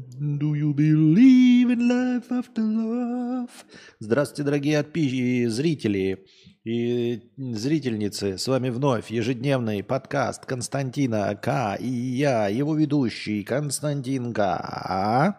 [0.00, 3.50] Do you believe in life after love?
[3.98, 6.24] Здравствуйте, дорогие отпи- зрители
[6.64, 8.38] и зрительницы.
[8.38, 11.76] С вами вновь ежедневный подкаст Константина К.
[11.78, 15.36] И я, его ведущий Константин К.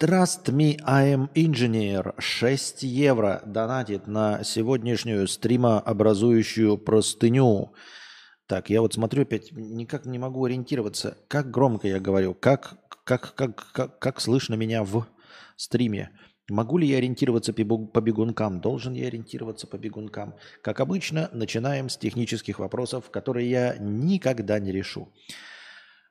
[0.00, 2.14] Trust me, I am engineer.
[2.18, 7.72] 6 евро донатит на сегодняшнюю стримообразующую простыню.
[8.52, 13.34] Так, я вот смотрю опять, никак не могу ориентироваться, как громко я говорю, как, как,
[13.34, 15.06] как, как, как слышно меня в
[15.56, 16.10] стриме.
[16.50, 18.60] Могу ли я ориентироваться по бегункам?
[18.60, 20.34] Должен я ориентироваться по бегункам?
[20.60, 25.08] Как обычно, начинаем с технических вопросов, которые я никогда не решу.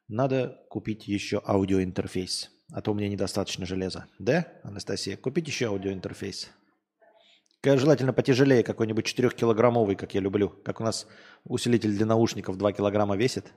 [0.07, 4.07] Надо купить еще аудиоинтерфейс, а то у меня недостаточно железа.
[4.17, 5.15] Да, Анастасия?
[5.15, 6.49] Купить еще аудиоинтерфейс.
[7.63, 10.49] Желательно потяжелее, какой-нибудь 4-килограммовый, как я люблю.
[10.49, 11.07] Как у нас
[11.43, 13.53] усилитель для наушников 2 килограмма весит.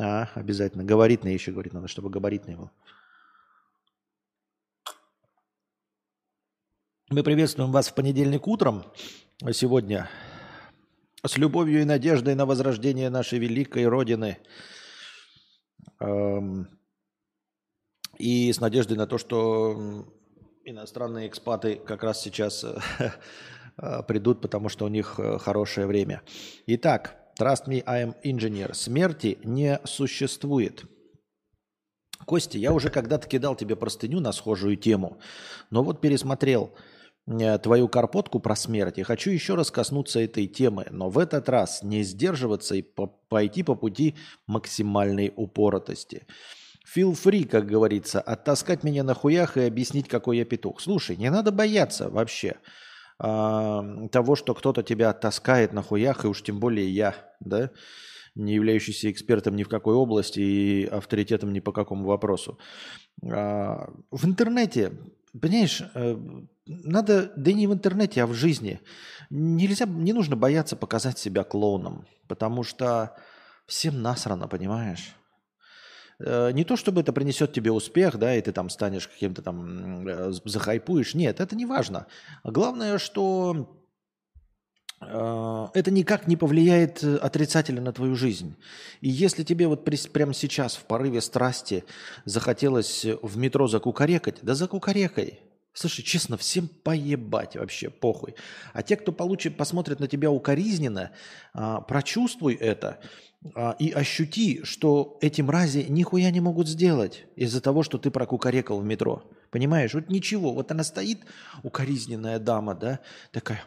[0.00, 0.82] А, обязательно.
[0.82, 2.70] Габаритный еще, говорит, надо, чтобы габаритный был.
[7.08, 8.84] Мы приветствуем вас в понедельник утром
[9.52, 10.08] сегодня
[11.24, 14.38] с любовью и надеждой на возрождение нашей великой Родины.
[16.00, 16.68] Эм,
[18.18, 20.06] и с надеждой на то, что
[20.64, 22.78] иностранные экспаты как раз сейчас э,
[23.78, 26.22] э, придут, потому что у них э, хорошее время.
[26.66, 28.74] Итак, Trust me, I am engineer.
[28.74, 30.84] Смерти не существует.
[32.26, 35.18] Костя, я уже когда-то кидал тебе простыню на схожую тему,
[35.70, 36.72] но вот пересмотрел
[37.62, 41.82] твою карпотку про смерть и хочу еще раз коснуться этой темы, но в этот раз
[41.82, 44.14] не сдерживаться и пойти по пути
[44.46, 46.26] максимальной упоротости.
[46.94, 50.80] Feel free, как говорится, оттаскать меня на хуях и объяснить, какой я петух.
[50.80, 52.56] Слушай, не надо бояться вообще
[53.18, 57.70] э, того, что кто-то тебя оттаскает на хуях, и уж тем более я, да,
[58.34, 62.58] не являющийся экспертом ни в какой области и авторитетом ни по какому вопросу.
[63.22, 64.92] Э, в интернете,
[65.40, 66.16] понимаешь, э,
[66.66, 68.80] надо, да не в интернете, а в жизни.
[69.30, 73.16] Нельзя, не нужно бояться показать себя клоуном, потому что
[73.66, 75.14] всем насрано, понимаешь?
[76.24, 80.06] Э, не то, чтобы это принесет тебе успех, да, и ты там станешь каким-то там,
[80.06, 81.14] э, захайпуешь.
[81.14, 82.06] Нет, это не важно.
[82.44, 83.76] Главное, что
[85.00, 88.56] э, это никак не повлияет отрицательно на твою жизнь.
[89.00, 91.84] И если тебе вот прямо сейчас в порыве страсти
[92.24, 95.40] захотелось в метро закукарекать, да закукарекай.
[95.74, 98.34] Слушай, честно, всем поебать вообще, похуй.
[98.74, 101.12] А те, кто получит, посмотрят на тебя укоризненно,
[101.54, 103.00] прочувствуй это
[103.54, 108.80] а, и ощути, что эти мрази нихуя не могут сделать из-за того, что ты прокукарекал
[108.80, 109.24] в метро.
[109.50, 109.94] Понимаешь?
[109.94, 110.52] Вот ничего.
[110.52, 111.20] Вот она стоит,
[111.62, 113.00] укоризненная дама, да,
[113.32, 113.62] такая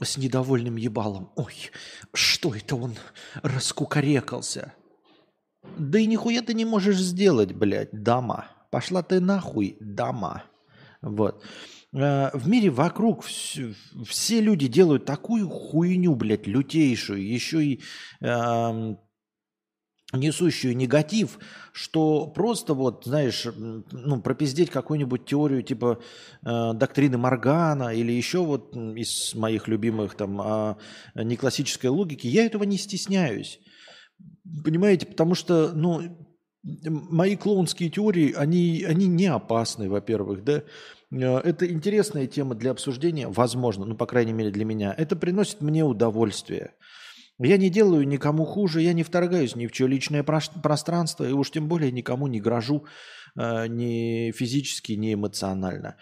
[0.00, 1.32] с недовольным ебалом.
[1.36, 1.54] Ой,
[2.14, 2.94] что это он
[3.42, 4.72] раскукарекался?
[5.76, 8.48] Да и нихуя ты не можешь сделать, блядь, дама.
[8.70, 10.44] Пошла ты нахуй, дама.
[11.02, 11.44] Вот.
[11.92, 13.74] Э, в мире вокруг все,
[14.06, 17.80] все люди делают такую хуйню, блядь, лютейшую, еще и
[18.20, 18.94] э,
[20.12, 21.38] несущую негатив,
[21.72, 26.00] что просто вот, знаешь, ну, пропиздеть какую-нибудь теорию типа
[26.44, 30.74] э, доктрины Маргана или еще вот из моих любимых там э,
[31.14, 33.60] неклассической логики, я этого не стесняюсь.
[34.64, 36.02] Понимаете, потому что, ну,
[36.62, 40.62] мои клоунские теории, они, они не опасны, во-первых, да.
[41.12, 44.94] Э, это интересная тема для обсуждения, возможно, ну, по крайней мере, для меня.
[44.96, 46.74] Это приносит мне удовольствие.
[47.38, 51.50] Я не делаю никому хуже, я не вторгаюсь ни в чье личное пространство, и уж
[51.50, 52.84] тем более никому не грожу
[53.36, 55.96] э, ни физически, ни эмоционально.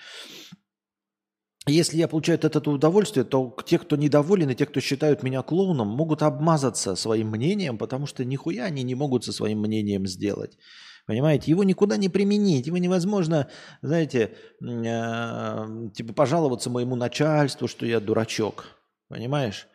[1.69, 5.43] Если я получаю от этого удовольствие, то те, кто недоволен, и те, кто считают меня
[5.43, 10.57] клоуном, могут обмазаться своим мнением, потому что нихуя они не могут со своим мнением сделать.
[11.09, 13.49] Понимаете, его никуда не применить, его невозможно,
[13.81, 18.67] знаете, э, типа пожаловаться моему начальству, что я дурачок.
[19.09, 19.69] Понимаешь?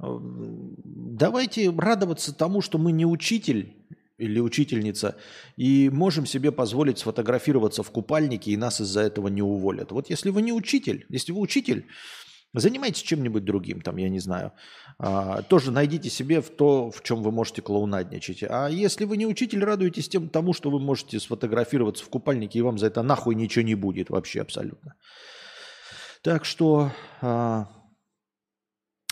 [0.00, 3.86] Давайте радоваться тому, что мы не учитель
[4.18, 5.16] или учительница,
[5.56, 9.92] и можем себе позволить сфотографироваться в купальнике, и нас из-за этого не уволят.
[9.92, 11.86] Вот если вы не учитель, если вы учитель,
[12.54, 14.52] Занимайтесь чем-нибудь другим, там, я не знаю.
[14.98, 18.44] А, тоже найдите себе в то, в чем вы можете клоунадничать.
[18.48, 22.62] А если вы не учитель, радуйтесь тем, тому, что вы можете сфотографироваться в купальнике, и
[22.62, 24.94] вам за это нахуй ничего не будет вообще абсолютно.
[26.22, 27.68] Так что а,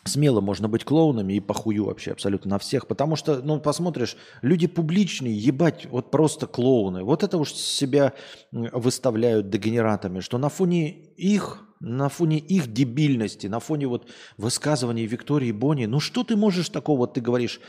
[0.05, 2.87] смело можно быть клоунами и похую вообще абсолютно на всех.
[2.87, 7.05] Потому что, ну, посмотришь, люди публичные, ебать, вот просто клоуны.
[7.05, 8.13] Вот это уж себя
[8.51, 15.51] выставляют дегенератами, что на фоне их, на фоне их дебильности, на фоне вот высказываний Виктории
[15.53, 17.61] Бони, ну что ты можешь такого, ты говоришь,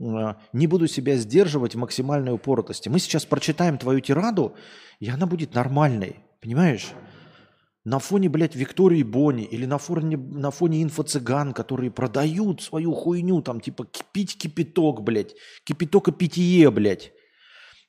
[0.00, 2.88] э, не буду себя сдерживать в максимальной упоротости.
[2.88, 4.54] Мы сейчас прочитаем твою тираду,
[4.98, 6.16] и она будет нормальной.
[6.40, 6.88] Понимаешь?
[7.84, 13.42] На фоне, блядь, Виктории Бони или на фоне, на фоне инфо-цыган, которые продают свою хуйню,
[13.42, 15.34] там, типа, пить кипяток, блядь,
[15.64, 17.12] кипяток и питье, блядь.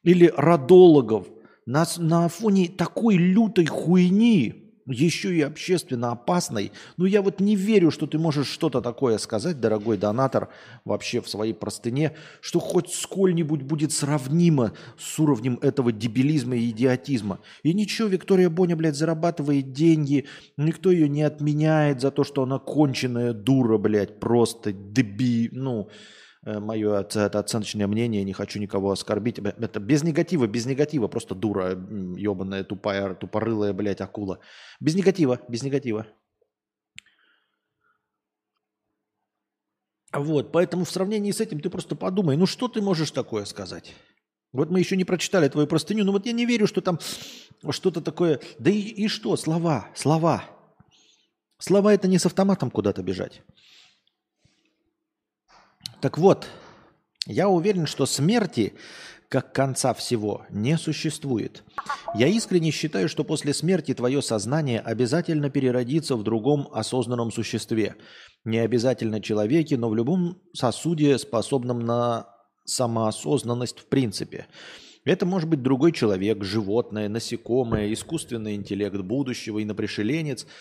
[0.04, 1.28] Или родологов.
[1.66, 6.72] На, на фоне такой лютой хуйни еще и общественно опасной.
[6.98, 10.50] Ну, я вот не верю, что ты можешь что-то такое сказать, дорогой донатор,
[10.86, 17.40] вообще в своей простыне, что хоть сколь-нибудь будет сравнимо с уровнем этого дебилизма и идиотизма.
[17.64, 20.26] И ничего, Виктория Боня, блядь, зарабатывает деньги,
[20.58, 25.90] никто ее не отменяет за то, что она конченая дура, блядь, просто деби, ну...
[26.44, 29.40] Э, мое это оценочное мнение, не хочу никого оскорбить.
[29.40, 34.40] Это без негатива, без негатива, просто дура, ебаная, тупая, тупорылая, блядь, акула.
[34.80, 36.08] Без негатива, без негатива.
[40.14, 43.96] Вот, поэтому в сравнении с этим ты просто подумай, ну что ты можешь такое сказать?
[44.52, 47.00] Вот мы еще не прочитали твою простыню, но вот я не верю, что там
[47.70, 48.42] что-то такое.
[48.60, 50.44] Да и, и что, слова, слова.
[51.58, 53.44] Слова это не с автоматом куда-то бежать.
[56.02, 56.48] Так вот,
[57.28, 58.74] я уверен, что смерти
[59.30, 61.64] как конца всего не существует.
[62.16, 67.96] Я искренне считаю, что после смерти твое сознание обязательно переродится в другом осознанном существе.
[68.44, 72.28] Не обязательно человеке, но в любом сосуде, способном на
[72.66, 74.48] самоосознанность в принципе.
[75.06, 80.48] Это может быть другой человек, животное, насекомое, искусственный интеллект будущего, инопришеленец–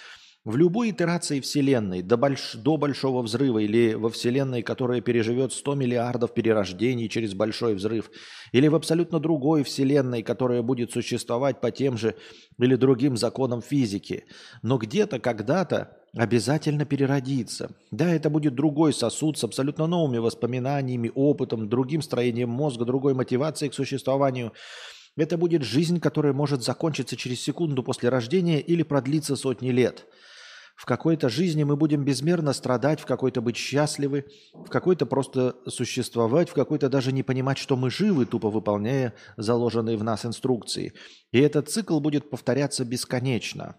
[0.44, 2.54] в любой итерации Вселенной, до, больш...
[2.54, 8.10] до Большого Взрыва или во Вселенной, которая переживет 100 миллиардов перерождений через Большой Взрыв,
[8.52, 12.14] или в абсолютно другой Вселенной, которая будет существовать по тем же
[12.58, 14.24] или другим законам физики,
[14.62, 17.70] но где-то, когда-то обязательно переродится.
[17.90, 23.70] Да, это будет другой сосуд с абсолютно новыми воспоминаниями, опытом, другим строением мозга, другой мотивацией
[23.70, 24.52] к существованию–
[25.16, 30.06] это будет жизнь, которая может закончиться через секунду после рождения или продлиться сотни лет.
[30.80, 34.24] В какой-то жизни мы будем безмерно страдать, в какой-то быть счастливы,
[34.54, 39.98] в какой-то просто существовать, в какой-то даже не понимать, что мы живы, тупо выполняя заложенные
[39.98, 40.94] в нас инструкции.
[41.32, 43.76] И этот цикл будет повторяться бесконечно.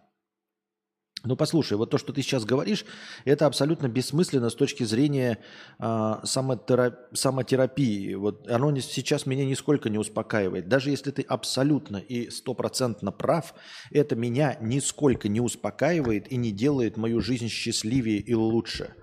[1.24, 2.84] Ну, послушай, вот то, что ты сейчас говоришь,
[3.26, 5.38] это абсолютно бессмысленно с точки зрения
[5.78, 6.98] э, самотера...
[7.14, 8.16] самотерапии.
[8.16, 10.68] Вот оно не, сейчас меня нисколько не успокаивает.
[10.68, 13.54] Даже если ты абсолютно и стопроцентно прав,
[13.92, 18.96] это меня нисколько не успокаивает и не делает мою жизнь счастливее и лучше.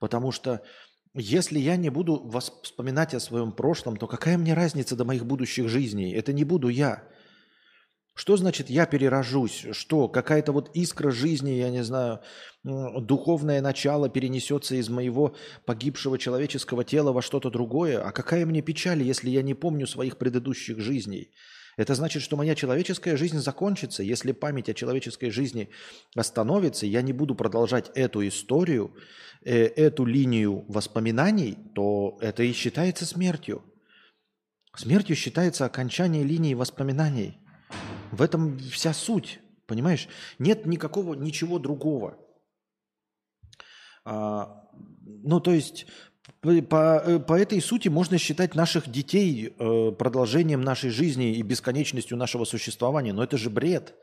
[0.00, 0.62] Потому что
[1.14, 2.28] если я не буду
[2.62, 6.12] вспоминать о своем прошлом, то какая мне разница до моих будущих жизней?
[6.12, 7.04] Это не буду я.
[8.14, 9.66] Что значит я перерожусь?
[9.72, 12.20] Что, какая-то вот искра жизни, я не знаю,
[12.62, 18.02] духовное начало перенесется из моего погибшего человеческого тела во что-то другое?
[18.02, 21.32] А какая мне печаль, если я не помню своих предыдущих жизней?
[21.78, 24.02] Это значит, что моя человеческая жизнь закончится.
[24.02, 25.70] Если память о человеческой жизни
[26.14, 28.94] остановится, я не буду продолжать эту историю,
[29.42, 33.64] э, эту линию воспоминаний, то это и считается смертью.
[34.76, 37.38] Смертью считается окончание линии воспоминаний.
[38.12, 40.06] В этом вся суть, понимаешь?
[40.38, 42.18] Нет никакого, ничего другого.
[44.04, 44.68] А,
[45.02, 45.86] ну, то есть
[46.42, 52.18] по, по, по этой сути можно считать наших детей э, продолжением нашей жизни и бесконечностью
[52.18, 53.14] нашего существования.
[53.14, 53.94] Но это же бред.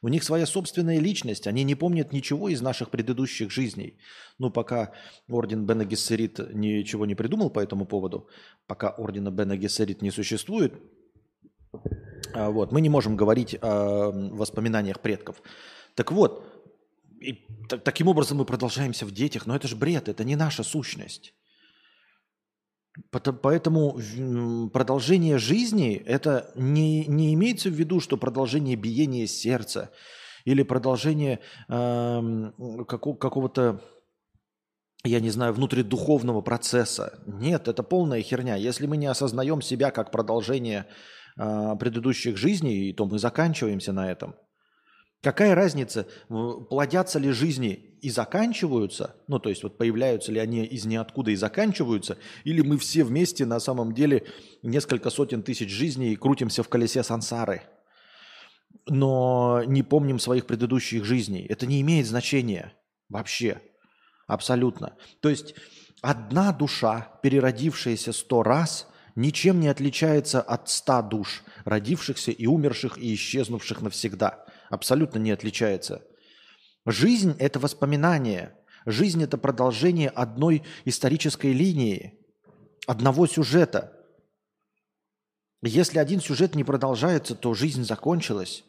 [0.00, 3.98] У них своя собственная личность, они не помнят ничего из наших предыдущих жизней.
[4.38, 4.92] Ну, пока
[5.28, 8.28] орден Бена Гессерит ничего не придумал по этому поводу,
[8.68, 10.74] пока ордена Бена Гессерит не существует,
[12.34, 15.42] вот, мы не можем говорить о воспоминаниях предков.
[15.94, 16.44] Так вот,
[17.20, 17.46] и
[17.84, 21.34] таким образом мы продолжаемся в детях, но это же бред, это не наша сущность.
[23.10, 23.98] Поэтому
[24.72, 29.90] продолжение жизни это не, не имеется в виду, что продолжение биения сердца
[30.44, 32.52] или продолжение э,
[32.88, 33.82] какого- какого-то,
[35.04, 37.18] я не знаю, внутридуховного процесса.
[37.26, 38.56] Нет, это полная херня.
[38.56, 40.86] Если мы не осознаем себя как продолжение
[41.38, 44.34] а, предыдущих жизней, и то мы заканчиваемся на этом.
[45.22, 50.86] Какая разница, плодятся ли жизни и заканчиваются, ну то есть вот появляются ли они из
[50.86, 54.26] ниоткуда и заканчиваются, или мы все вместе на самом деле
[54.62, 57.62] несколько сотен тысяч жизней крутимся в колесе сансары,
[58.86, 61.44] но не помним своих предыдущих жизней.
[61.48, 62.72] Это не имеет значения
[63.10, 63.60] вообще,
[64.26, 64.96] абсолютно.
[65.20, 65.54] То есть
[66.00, 73.14] одна душа, переродившаяся сто раз– ничем не отличается от ста душ, родившихся и умерших и
[73.14, 74.44] исчезнувших навсегда.
[74.70, 76.04] Абсолютно не отличается.
[76.84, 78.54] Жизнь– это воспоминание.
[78.84, 82.20] Жизнь– это продолжение одной исторической линии.
[82.86, 83.92] одного сюжета.
[85.60, 88.64] Если один сюжет не продолжается, то жизнь закончилась.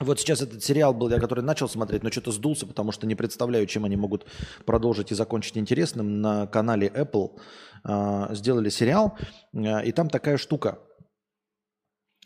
[0.00, 3.16] Вот сейчас этот сериал был, я который начал смотреть, но что-то сдулся, потому что не
[3.16, 4.26] представляю, чем они могут
[4.64, 6.20] продолжить и закончить интересным.
[6.20, 7.36] На канале Apple
[7.84, 9.18] э, сделали сериал,
[9.52, 10.78] э, и там такая штука,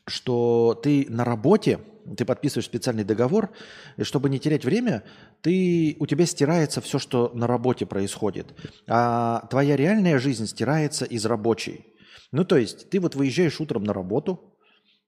[0.07, 1.81] что ты на работе,
[2.19, 3.51] ты подписываешь специальный договор,
[3.97, 5.03] и чтобы не терять время,
[5.41, 8.55] ты, у тебя стирается все, что на работе происходит,
[8.87, 11.87] а твоя реальная жизнь стирается из рабочей.
[12.33, 14.52] Ну, то есть ты вот выезжаешь утром на работу,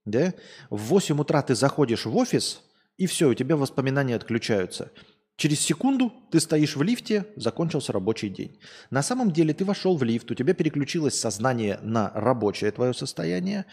[0.04, 0.34] да?
[0.70, 2.62] В 8 утра ты заходишь в офис,
[2.96, 4.92] и все, у тебя воспоминания отключаются.
[5.36, 8.60] Через секунду ты стоишь в лифте, закончился рабочий день.
[8.90, 13.66] На самом деле ты вошел в лифт, у тебя переключилось сознание на рабочее твое состояние,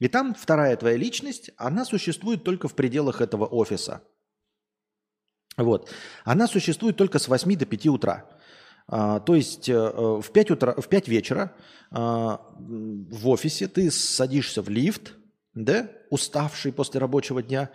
[0.00, 4.02] и там вторая твоя личность, она существует только в пределах этого офиса.
[5.56, 5.88] Вот.
[6.24, 8.28] Она существует только с 8 до 5 утра.
[8.88, 11.54] А, то есть э, в 5, утра, в 5 вечера
[11.92, 15.14] а, в офисе ты садишься в лифт,
[15.54, 17.70] да, уставший после рабочего дня,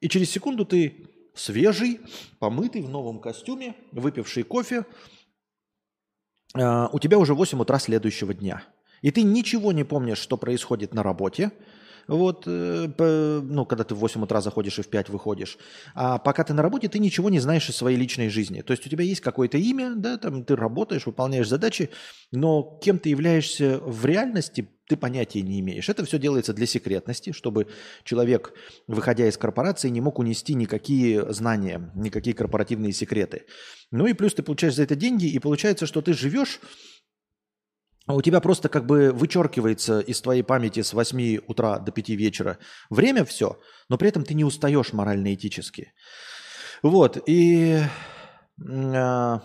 [0.00, 2.00] и через секунду ты свежий,
[2.38, 4.84] помытый в новом костюме, выпивший кофе,
[6.54, 8.62] а, у тебя уже 8 утра следующего дня.
[9.02, 11.52] И ты ничего не помнишь, что происходит на работе,
[12.08, 15.58] вот, э, ну, когда ты в 8 утра заходишь и в 5 выходишь.
[15.94, 18.62] А пока ты на работе, ты ничего не знаешь из своей личной жизни.
[18.62, 21.90] То есть у тебя есть какое-то имя, да, там ты работаешь, выполняешь задачи,
[22.32, 25.88] но кем ты являешься в реальности, ты понятия не имеешь.
[25.88, 27.68] Это все делается для секретности, чтобы
[28.04, 28.52] человек,
[28.86, 33.44] выходя из корпорации, не мог унести никакие знания, никакие корпоративные секреты.
[33.90, 36.60] Ну и плюс ты получаешь за это деньги, и получается, что ты живешь
[38.08, 42.08] а у тебя просто как бы вычеркивается из твоей памяти с 8 утра до 5
[42.08, 45.92] вечера время все, но при этом ты не устаешь морально-этически.
[46.82, 47.80] Вот, и
[48.66, 49.38] э,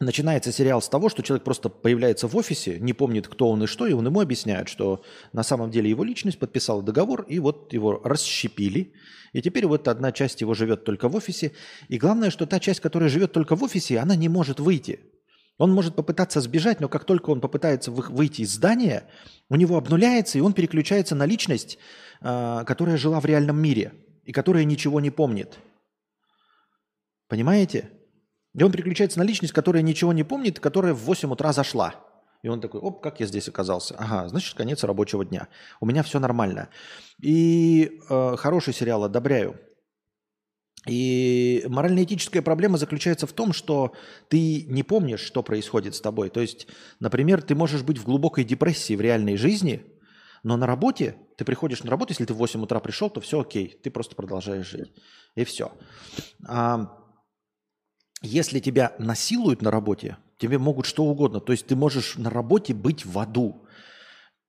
[0.00, 3.66] начинается сериал с того, что человек просто появляется в офисе, не помнит, кто он и
[3.66, 7.72] что, и он ему объясняет, что на самом деле его личность подписала договор, и вот
[7.72, 8.92] его расщепили,
[9.32, 11.52] и теперь вот одна часть его живет только в офисе,
[11.88, 15.00] и главное, что та часть, которая живет только в офисе, она не может выйти–
[15.58, 19.08] он может попытаться сбежать, но как только он попытается выйти из здания,
[19.48, 21.78] у него обнуляется, и он переключается на личность,
[22.20, 25.58] а, которая жила в реальном мире и которая ничего не помнит.
[27.28, 27.90] Понимаете?
[28.56, 31.94] И он переключается на личность, которая ничего не помнит, которая в 8 утра зашла.
[32.42, 33.94] И он такой, оп, как я здесь оказался?
[33.98, 35.48] Ага, значит, конец рабочего дня.
[35.80, 36.68] У меня все нормально.
[37.20, 39.60] И э, хороший сериал, одобряю.
[40.86, 43.92] И морально-этическая проблема заключается в том, что
[44.28, 46.30] ты не помнишь, что происходит с тобой.
[46.30, 46.68] То есть,
[47.00, 49.84] например, ты можешь быть в глубокой депрессии в реальной жизни,
[50.44, 53.40] но на работе, ты приходишь на работу, если ты в 8 утра пришел, то все
[53.40, 54.92] окей, ты просто продолжаешь жить.
[55.34, 55.72] И все.
[56.46, 57.05] А
[58.26, 61.40] если тебя насилуют на работе, тебе могут что угодно.
[61.40, 63.62] То есть ты можешь на работе быть в аду.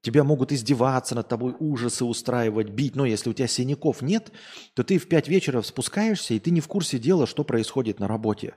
[0.01, 2.95] Тебя могут издеваться над тобой, ужасы устраивать, бить.
[2.95, 4.31] Но если у тебя синяков нет,
[4.73, 8.07] то ты в 5 вечера спускаешься, и ты не в курсе дела, что происходит на
[8.07, 8.55] работе.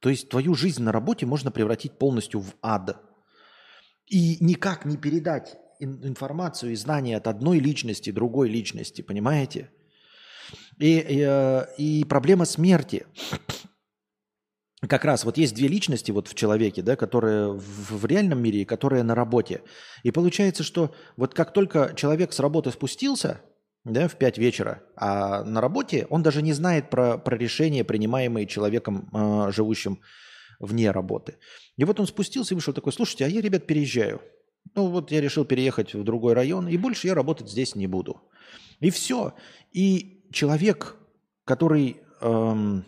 [0.00, 2.96] То есть твою жизнь на работе можно превратить полностью в ад.
[4.06, 9.70] И никак не передать информацию и знания от одной личности другой личности, понимаете?
[10.78, 13.06] И, и, э, и проблема смерти
[14.86, 18.62] как раз вот есть две личности вот в человеке, да, которые в, в реальном мире
[18.62, 19.62] и которые на работе.
[20.04, 23.40] И получается, что вот как только человек с работы спустился,
[23.84, 28.46] да, в 5 вечера, а на работе он даже не знает про, про решения, принимаемые
[28.46, 30.00] человеком, э, живущим
[30.60, 31.38] вне работы.
[31.76, 34.20] И вот он спустился и вышел такой, слушайте, а я, ребят, переезжаю.
[34.74, 38.20] Ну вот я решил переехать в другой район, и больше я работать здесь не буду.
[38.80, 39.34] И все.
[39.72, 40.96] И человек,
[41.44, 41.96] который...
[42.20, 42.84] Эм,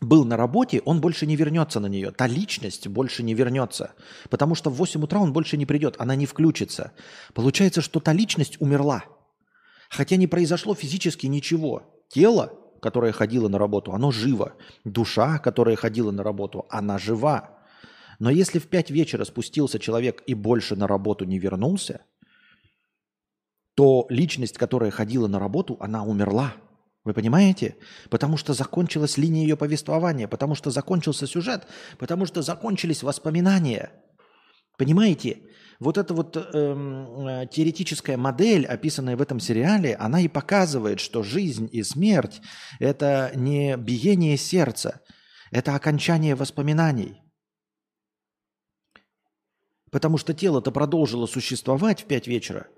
[0.00, 2.10] был на работе, он больше не вернется на нее.
[2.10, 3.94] Та личность больше не вернется.
[4.30, 6.92] Потому что в 8 утра он больше не придет, она не включится.
[7.34, 9.04] Получается, что та личность умерла.
[9.88, 12.04] Хотя не произошло физически ничего.
[12.08, 14.54] Тело, которое ходило на работу, оно живо.
[14.84, 17.58] Душа, которая ходила на работу, она жива.
[18.18, 22.02] Но если в 5 вечера спустился человек и больше на работу не вернулся,
[23.74, 26.54] то личность, которая ходила на работу, она умерла.
[27.06, 27.76] Вы понимаете?
[28.10, 33.92] Потому что закончилась линия ее повествования, потому что закончился сюжет, потому что закончились воспоминания.
[34.76, 35.38] Понимаете?
[35.78, 41.22] Вот эта вот эм, э, теоретическая модель, описанная в этом сериале, она и показывает, что
[41.22, 42.40] жизнь и смерть–
[42.80, 45.00] это не биение сердца,
[45.52, 47.22] это окончание воспоминаний.
[49.92, 52.66] Потому что тело-то продолжило существовать в пять вечера–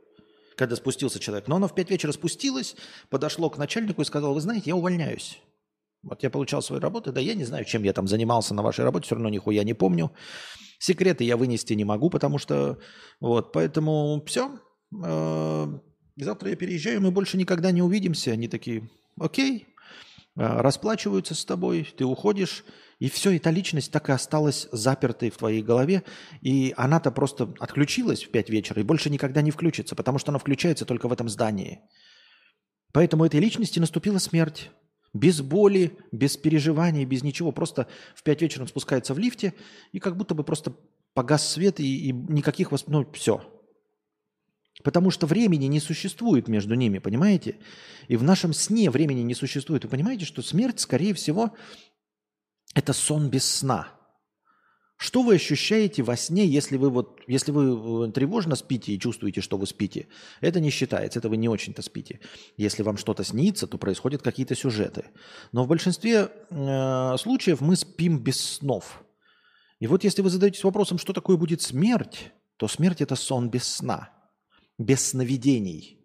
[0.58, 1.46] когда спустился человек.
[1.46, 2.74] Но оно в 5 вечера спустилось,
[3.08, 5.40] подошло к начальнику и сказало, вы знаете, я увольняюсь.
[6.02, 8.84] Вот я получал свою работу, да я не знаю, чем я там занимался на вашей
[8.84, 10.10] работе, все равно нихуя не помню.
[10.80, 12.78] Секреты я вынести не могу, потому что
[13.20, 14.58] вот, поэтому все.
[15.04, 15.66] Э,
[16.16, 18.32] завтра я переезжаю, мы больше никогда не увидимся.
[18.32, 18.88] Они такие,
[19.18, 19.66] окей,
[20.38, 22.64] расплачиваются с тобой, ты уходишь,
[23.00, 26.04] и все, эта личность так и осталась запертой в твоей голове,
[26.40, 30.38] и она-то просто отключилась в 5 вечера и больше никогда не включится, потому что она
[30.38, 31.80] включается только в этом здании.
[32.92, 34.70] Поэтому этой личности наступила смерть.
[35.12, 37.50] Без боли, без переживаний, без ничего.
[37.50, 39.54] Просто в 5 вечера он спускается в лифте,
[39.92, 40.74] и как будто бы просто
[41.14, 42.70] погас свет, и, и никаких...
[42.70, 42.88] Восп...
[42.88, 43.42] Ну, все.
[44.84, 47.56] Потому что времени не существует между ними, понимаете?
[48.06, 49.84] И в нашем сне времени не существует.
[49.84, 51.52] Вы понимаете, что смерть, скорее всего,
[52.74, 53.88] это сон без сна–
[54.98, 59.40] что вы ощущаете во сне, если вы вот, если вы э, тревожно спите и чувствуете,
[59.40, 60.08] что вы спите?
[60.40, 62.18] Это не считается, это вы не очень-то спите.
[62.56, 65.04] Если вам что-то снится, то происходят какие-то сюжеты.
[65.52, 69.04] Но в большинстве э, случаев мы спим без снов.
[69.78, 73.68] И вот если вы задаетесь вопросом, что такое будет смерть, то смерть это сон без
[73.68, 74.10] сна,
[74.78, 75.98] без сновидений.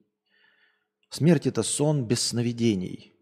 [1.10, 3.14] Смерть это сон без сновидений.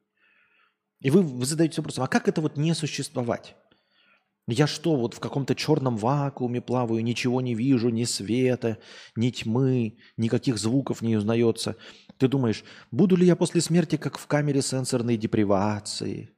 [1.02, 3.56] И вы, вы задаетесь вопросом, а как это вот не существовать?
[4.48, 8.80] Я что, вот в каком-то черном вакууме плаваю, ничего не вижу, ни света,
[9.16, 11.76] ни тьмы, никаких звуков не узнается.
[12.18, 16.36] Ты думаешь, буду ли я после смерти как в камере сенсорной депривации?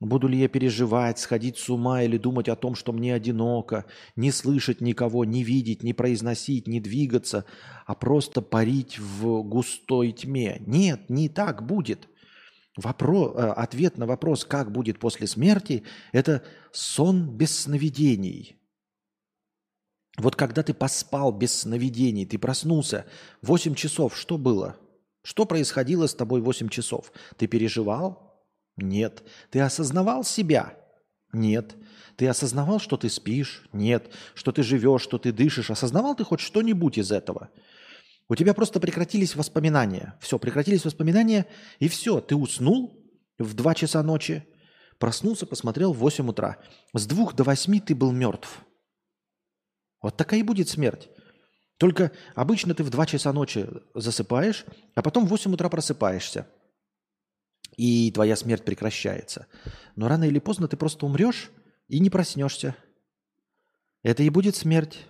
[0.00, 3.86] Буду ли я переживать, сходить с ума или думать о том, что мне одиноко,
[4.16, 7.44] не слышать никого, не видеть, не произносить, не двигаться,
[7.86, 10.60] а просто парить в густой тьме?
[10.66, 12.08] Нет, не так будет.
[12.76, 18.56] Вопрос, э, ответ на вопрос, как будет после смерти, это сон без сновидений.
[20.16, 23.06] Вот когда ты поспал без сновидений, ты проснулся
[23.42, 24.76] 8 часов, что было?
[25.22, 27.12] Что происходило с тобой 8 часов?
[27.36, 28.23] Ты переживал?
[28.76, 29.22] Нет.
[29.50, 30.76] Ты осознавал себя?
[31.32, 31.76] Нет.
[32.16, 33.68] Ты осознавал, что ты спишь?
[33.72, 34.10] Нет.
[34.34, 35.70] Что ты живешь, что ты дышишь?
[35.70, 37.50] Осознавал ты хоть что-нибудь из этого?
[38.28, 40.16] У тебя просто прекратились воспоминания.
[40.20, 41.46] Все, прекратились воспоминания,
[41.78, 42.98] и все, ты уснул
[43.38, 44.46] в 2 часа ночи,
[44.98, 46.56] проснулся, посмотрел в 8 утра.
[46.94, 48.64] С 2 до 8 ты был мертв.
[50.00, 51.08] Вот такая и будет смерть.
[51.78, 56.46] Только обычно ты в 2 часа ночи засыпаешь, а потом в 8 утра просыпаешься.
[57.76, 59.46] И твоя смерть прекращается.
[59.96, 61.50] Но рано или поздно ты просто умрешь
[61.88, 62.76] и не проснешься.
[64.02, 65.06] Это и будет смерть.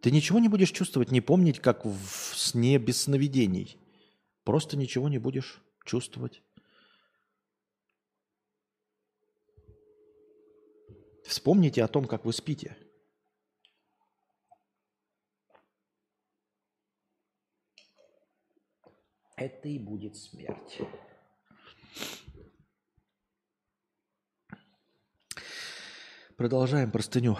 [0.00, 3.78] Ты ничего не будешь чувствовать, не помнить, как в сне без сновидений.
[4.44, 6.42] Просто ничего не будешь чувствовать.
[11.24, 12.76] Вспомните о том, как вы спите.
[19.36, 20.80] Это и будет смерть.
[26.36, 27.38] Продолжаем простыню.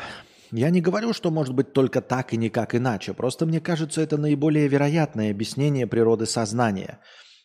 [0.51, 3.13] Я не говорю, что может быть только так и никак иначе.
[3.13, 7.01] Просто мне кажется, это наиболее вероятное объяснение природы сознания.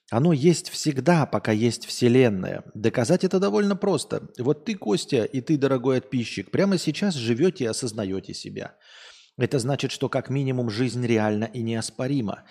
[0.10, 2.64] Оно есть всегда, пока есть Вселенная.
[2.74, 4.30] Доказать это довольно просто.
[4.40, 8.76] Вот ты, Костя, и ты, дорогой подписчик, прямо сейчас живете и осознаете себя.
[9.38, 12.46] Это значит, что как минимум жизнь реальна и неоспорима.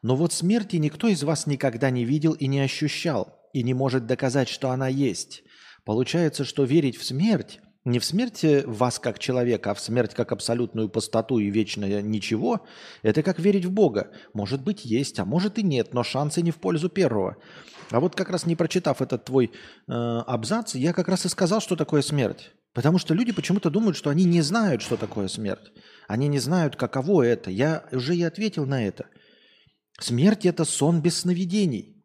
[0.00, 4.06] Но вот смерти никто из вас никогда не видел и не ощущал, и не может
[4.06, 5.42] доказать, что она есть.
[5.84, 10.32] Получается, что верить в смерть не в смерти вас как человека, а в смерть как
[10.32, 12.66] абсолютную пустоту и вечное ничего,
[13.02, 14.10] это как верить в Бога.
[14.34, 17.36] Может быть, есть, а может и нет, но шансы не в пользу первого.
[17.90, 21.60] А вот как раз не прочитав этот твой э, абзац, я как раз и сказал,
[21.60, 22.50] что такое смерть.
[22.74, 25.72] Потому что люди почему-то думают, что они не знают, что такое смерть.
[26.06, 27.50] Они не знают, каково это.
[27.50, 29.06] Я уже и ответил на это.
[29.98, 32.04] Смерть– это сон без сновидений.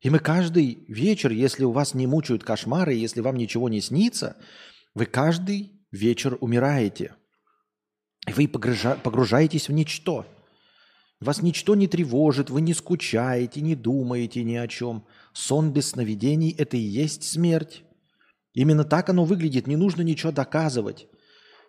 [0.00, 4.36] И мы каждый вечер, если у вас не мучают кошмары, если вам ничего не снится–
[4.94, 7.14] вы каждый вечер умираете.
[8.26, 10.26] Вы погружаетесь в ничто.
[11.20, 15.06] Вас ничто не тревожит, вы не скучаете, не думаете ни о чем.
[15.32, 17.84] Сон без сновидений– это и есть смерть.
[18.52, 21.08] Именно так оно выглядит, не нужно ничего доказывать.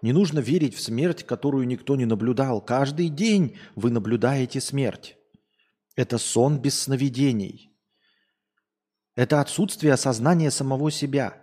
[0.01, 2.59] Не нужно верить в смерть, которую никто не наблюдал.
[2.59, 5.15] Каждый день вы наблюдаете смерть.
[5.95, 7.71] Это сон без сновидений.
[9.15, 11.37] Это отсутствие осознания самого себя–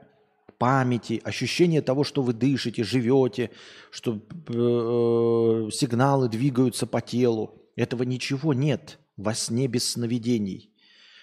[0.61, 3.51] памяти, ощущение того, что вы дышите, живете,
[3.91, 7.59] что э, сигналы двигаются по телу.
[7.77, 10.71] Этого ничего нет во сне без сновидений.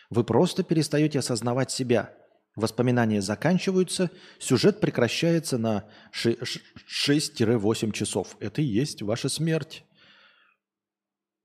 [0.10, 2.16] Вы просто перестаете осознавать себя.
[2.56, 8.36] Воспоминания заканчиваются, сюжет прекращается на 6-8 часов.
[8.40, 9.84] Это и есть ваша смерть.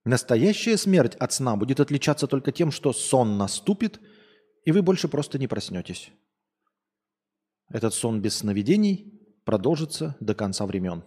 [0.06, 4.00] Настоящая смерть от сна будет отличаться только тем, что сон наступит,
[4.64, 6.10] и вы больше просто не проснетесь.
[7.72, 11.04] Этот сон без сновидений продолжится до конца времен.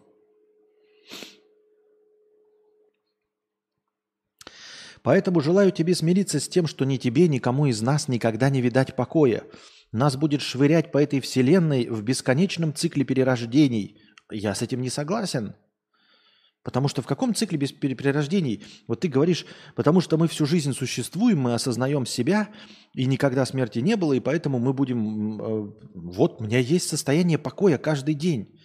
[5.03, 8.95] Поэтому желаю тебе смириться с тем, что ни тебе, никому из нас никогда не видать
[8.95, 9.43] покоя.
[9.91, 14.01] Нас будет швырять по этой вселенной в бесконечном цикле перерождений.
[14.31, 15.53] Я с этим не согласен.
[16.65, 18.65] Потому что в каком цикле без перерождений?
[18.87, 22.49] Вот ты говоришь, потому что мы всю жизнь существуем, мы осознаем себя,
[22.95, 25.41] и никогда смерти не было, и поэтому мы будем...
[25.41, 28.59] Э, вот, у меня есть состояние покоя каждый день.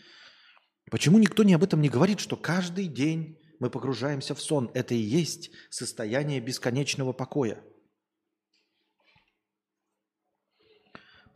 [0.91, 4.71] Почему никто не об этом не говорит, что каждый день мы погружаемся в сон?
[4.73, 7.63] Это и есть состояние бесконечного покоя.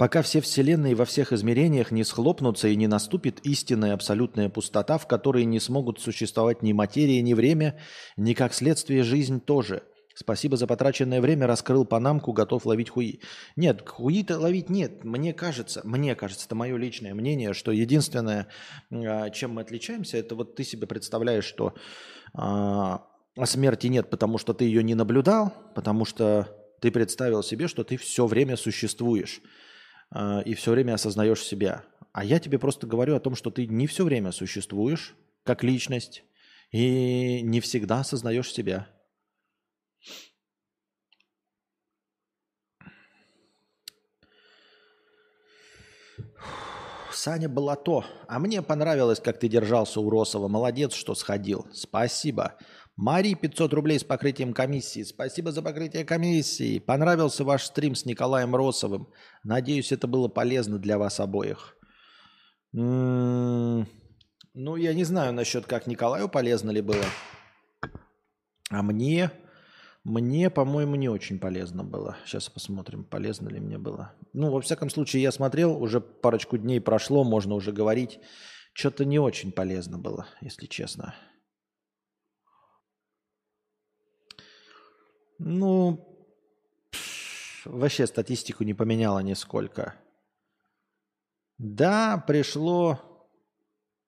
[0.05, 5.07] Пока все вселенные во всех измерениях не схлопнутся и не наступит истинная абсолютная пустота, в
[5.07, 7.81] которой не смогут существовать ни материя, ни время,
[8.19, 9.83] ни как следствие жизнь тоже.
[10.15, 13.21] Спасибо за потраченное время, раскрыл панамку, готов ловить хуи.
[13.57, 15.05] Нет, хуи-то ловить нет.
[15.05, 18.49] Мне кажется, мне кажется, это мое личное мнение, что единственное,
[18.93, 21.73] а, чем мы отличаемся, это вот ты себе представляешь, что
[22.35, 23.07] а,
[23.45, 27.97] смерти нет, потому что ты ее не наблюдал, потому что ты представил себе, что ты
[27.97, 29.41] все время существуешь.
[30.11, 31.85] А, и все время осознаешь себя.
[32.13, 36.25] А я тебе просто говорю о том, что ты не все время существуешь как личность
[36.71, 38.89] и не всегда осознаешь себя.
[47.13, 48.05] Саня Балато.
[48.29, 50.49] А мне понравилось, как ты держался у Росова.
[50.49, 51.67] Молодец, что сходил.
[51.73, 52.57] Спасибо.
[52.97, 55.03] Мари 500 рублей с покрытием комиссии.
[55.03, 56.79] Спасибо за покрытие комиссии.
[56.79, 59.09] Понравился ваш стрим с Николаем Росовым.
[59.43, 61.77] Надеюсь, это было полезно для вас обоих.
[62.73, 63.89] М-м-
[64.55, 67.05] ну, я не знаю насчет, как Николаю полезно ли было.
[68.71, 69.33] А мне,
[70.05, 72.17] мне, по-моему, не очень полезно было.
[72.25, 74.13] Сейчас посмотрим, полезно ли мне было.
[74.33, 78.21] Ну, во всяком случае, я смотрел, уже парочку дней прошло, можно уже говорить.
[78.73, 81.15] Что-то не очень полезно было, если честно.
[85.39, 86.29] Ну,
[87.65, 89.95] вообще статистику не поменяла нисколько.
[91.59, 93.01] Да, пришло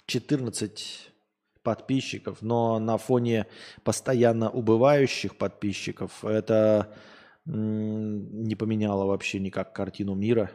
[0.07, 1.13] 14
[1.63, 3.47] подписчиков, но на фоне
[3.83, 6.97] постоянно убывающих подписчиков это
[7.45, 10.51] не поменяло вообще никак картину мира.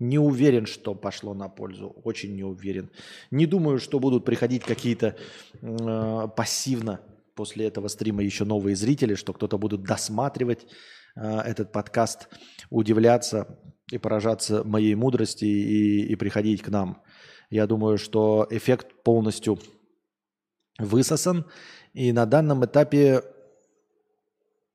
[0.00, 1.88] Не уверен, что пошло на пользу.
[2.04, 2.88] Очень не уверен.
[3.32, 5.16] Не думаю, что будут приходить какие-то
[5.60, 7.00] э, пассивно
[7.38, 10.66] после этого стрима еще новые зрители, что кто-то будут досматривать
[11.14, 12.28] э, этот подкаст,
[12.68, 13.46] удивляться
[13.92, 17.00] и поражаться моей мудрости и, и приходить к нам.
[17.48, 19.60] Я думаю, что эффект полностью
[20.80, 21.46] высосан,
[21.94, 23.22] и на данном этапе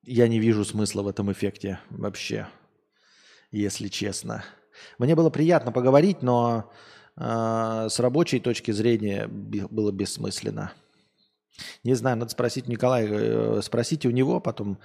[0.04, 2.48] я не вижу смысла в этом эффекте вообще,
[3.50, 4.42] если честно.
[4.96, 6.72] Мне было приятно поговорить, но
[7.18, 10.72] э, с рабочей точки зрения было бессмысленно.
[11.84, 14.78] Не знаю, надо спросить Николая, э, спросите у него потом,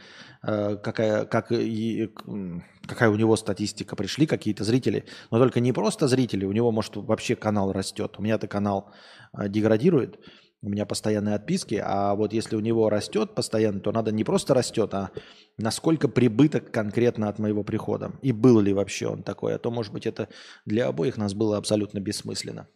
[0.44, 3.96] э, какая, как, какая у него статистика.
[3.96, 8.16] Пришли какие-то зрители, но только не просто зрители, у него, может, вообще канал растет.
[8.18, 8.92] У меня-то канал
[9.34, 10.20] э, деградирует,
[10.62, 14.54] у меня постоянные отписки, а вот если у него растет постоянно, то надо не просто
[14.54, 15.12] растет, а
[15.58, 18.12] насколько прибыток конкретно от моего прихода.
[18.22, 20.28] И был ли вообще он такой, а то, может быть, это
[20.66, 22.68] для обоих нас было абсолютно бессмысленно.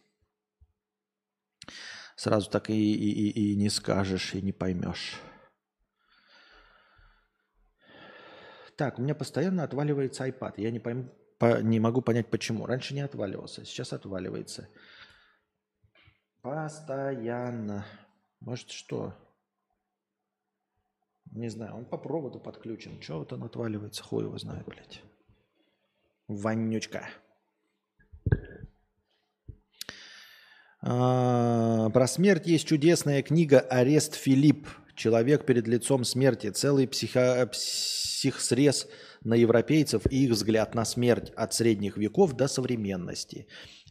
[2.16, 5.20] Сразу так и, и, и, и не скажешь, и не поймешь.
[8.76, 10.54] Так, у меня постоянно отваливается iPad.
[10.56, 12.66] Я не, пойму, по, не могу понять, почему.
[12.66, 14.68] Раньше не отваливался, сейчас отваливается.
[16.42, 17.86] Постоянно.
[18.40, 19.14] Может, что?
[21.32, 23.00] Не знаю, он по проводу подключен.
[23.00, 24.04] Чего вот он отваливается?
[24.04, 25.02] Хуй его знает, блядь.
[26.28, 27.08] Вонючка.
[30.86, 34.68] А, про смерть есть чудесная книга «Арест Филипп.
[34.94, 36.50] Человек перед лицом смерти».
[36.50, 38.86] Целый психо- психсрез
[39.22, 43.46] на европейцев и их взгляд на смерть от средних веков до современности.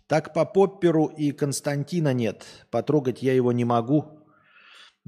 [0.06, 2.46] Так по Попперу и Константина нет.
[2.70, 4.20] Потрогать я его не могу,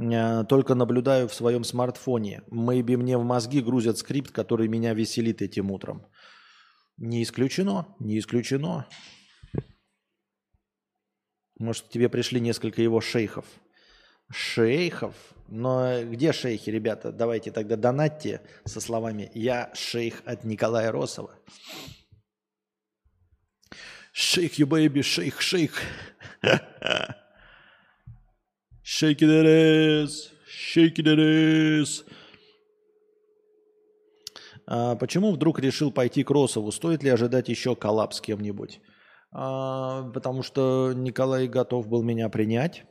[0.01, 2.41] а, только наблюдаю в своем смартфоне.
[2.49, 6.07] Мэйби мне в мозги грузят скрипт, который меня веселит этим утром.
[6.97, 8.87] Не исключено, не исключено.
[11.57, 13.45] Может, к тебе пришли несколько его шейхов.
[14.31, 15.15] Шейхов?
[15.47, 17.11] Но где шейхи, ребята?
[17.11, 21.37] Давайте тогда донатьте со словами «Я шейх от Николая Росова».
[24.11, 25.81] Шейх, you baby, шейх, шейх.
[28.83, 32.05] Shake it ass, shake it ass.
[34.67, 36.71] А почему вдруг решил пойти к Росову?
[36.71, 38.79] Стоит ли ожидать еще коллапс с кем-нибудь?
[39.37, 42.85] А, потому что Николай готов был меня принять.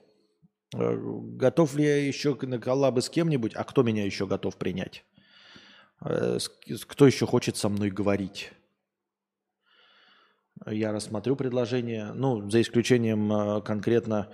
[0.76, 3.54] Э, готов ли я еще на коллабы с кем-нибудь?
[3.54, 5.06] А кто меня еще готов принять?
[6.04, 6.36] Э,
[6.86, 8.52] кто еще хочет со мной говорить?
[10.66, 14.30] Я рассмотрю предложение, ну, за исключением э, конкретно,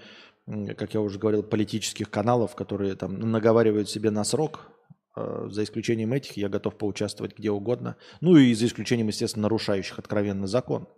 [0.47, 4.73] как я уже говорил, политических каналов, которые там наговаривают себе на срок.
[5.15, 7.97] За исключением этих я готов поучаствовать где угодно.
[8.21, 10.89] Ну и за исключением, естественно, нарушающих откровенно закон.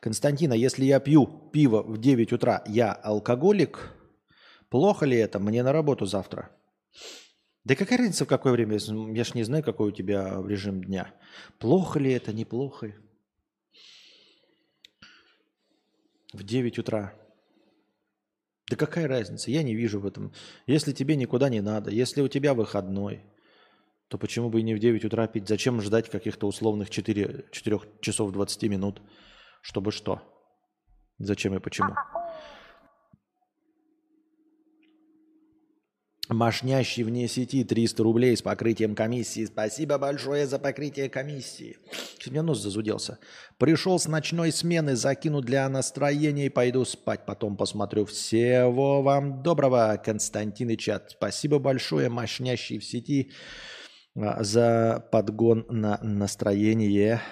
[0.00, 3.94] Константина, если я пью пиво в 9 утра, я алкоголик?
[4.68, 5.38] Плохо ли это?
[5.40, 6.50] Мне на работу завтра.
[7.64, 8.78] Да какая разница, в какое время?
[9.12, 11.12] Я ж не знаю, какой у тебя режим дня.
[11.58, 12.94] Плохо ли это, неплохо?
[16.32, 17.14] В 9 утра.
[18.70, 19.50] Да какая разница?
[19.50, 20.32] Я не вижу в этом.
[20.66, 23.24] Если тебе никуда не надо, если у тебя выходной,
[24.08, 25.48] то почему бы и не в 9 утра пить?
[25.48, 29.02] Зачем ждать каких-то условных 4, 4 часов 20 минут?
[29.62, 30.22] Чтобы что?
[31.18, 31.94] Зачем и почему?
[36.28, 39.46] Мошнящий вне сети 300 рублей с покрытием комиссии.
[39.46, 41.78] Спасибо большое за покрытие комиссии.
[42.26, 43.18] У меня нос зазуделся.
[43.56, 47.24] Пришел с ночной смены, закину для настроения и пойду спать.
[47.24, 48.04] Потом посмотрю.
[48.04, 51.12] Всего вам доброго, Константин и чат.
[51.12, 53.32] Спасибо большое, мощнящий в сети,
[54.14, 57.22] а, за подгон на настроение.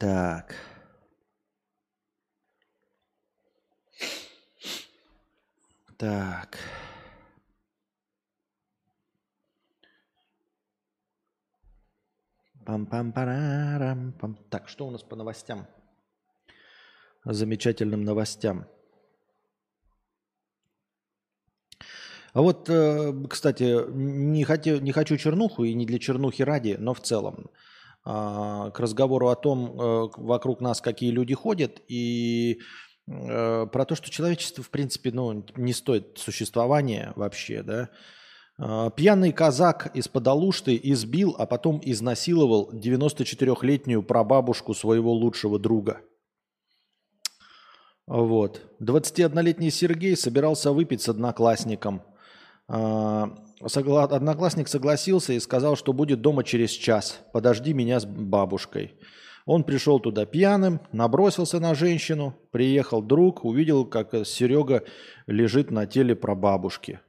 [0.00, 0.54] Так.
[5.98, 6.56] Так.
[12.64, 15.66] пам пам парам пам Так, что у нас по новостям?
[17.24, 18.64] Замечательным новостям.
[22.32, 26.94] А вот, э, кстати, не хочу, не хочу чернуху и не для чернухи ради, но
[26.94, 27.50] в целом
[28.04, 32.60] к разговору о том, э, вокруг нас какие люди ходят и
[33.10, 37.90] Э, про то, что человечество, в принципе, ну, не стоит существования вообще, да.
[38.58, 46.00] Э, пьяный казак из-под Алушты избил, а потом изнасиловал 94-летнюю прабабушку своего лучшего друга.
[48.06, 48.62] Вот.
[48.80, 52.02] 21-летний Сергей собирался выпить с одноклассником.
[53.60, 57.20] Э, одноклассник согласился и сказал, что будет дома через час.
[57.32, 58.94] Подожди меня с бабушкой.
[59.46, 64.84] Он пришел туда пьяным, набросился на женщину, приехал друг, увидел, как Серега
[65.26, 67.00] лежит на теле прабабушки.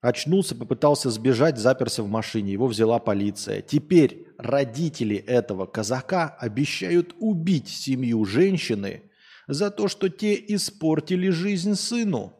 [0.00, 2.52] Очнулся, попытался сбежать, заперся в машине.
[2.52, 3.62] Его взяла полиция.
[3.62, 9.10] Теперь родители этого казака обещают убить семью женщины
[9.48, 12.37] за то, что те испортили жизнь сыну.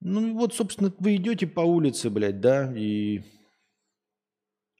[0.00, 3.20] Ну вот, собственно, вы идете по улице, блядь, да, и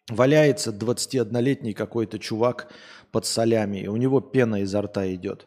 [0.08, 2.72] валяется 21-летний какой-то чувак
[3.12, 5.46] под солями, и у него пена изо рта идет.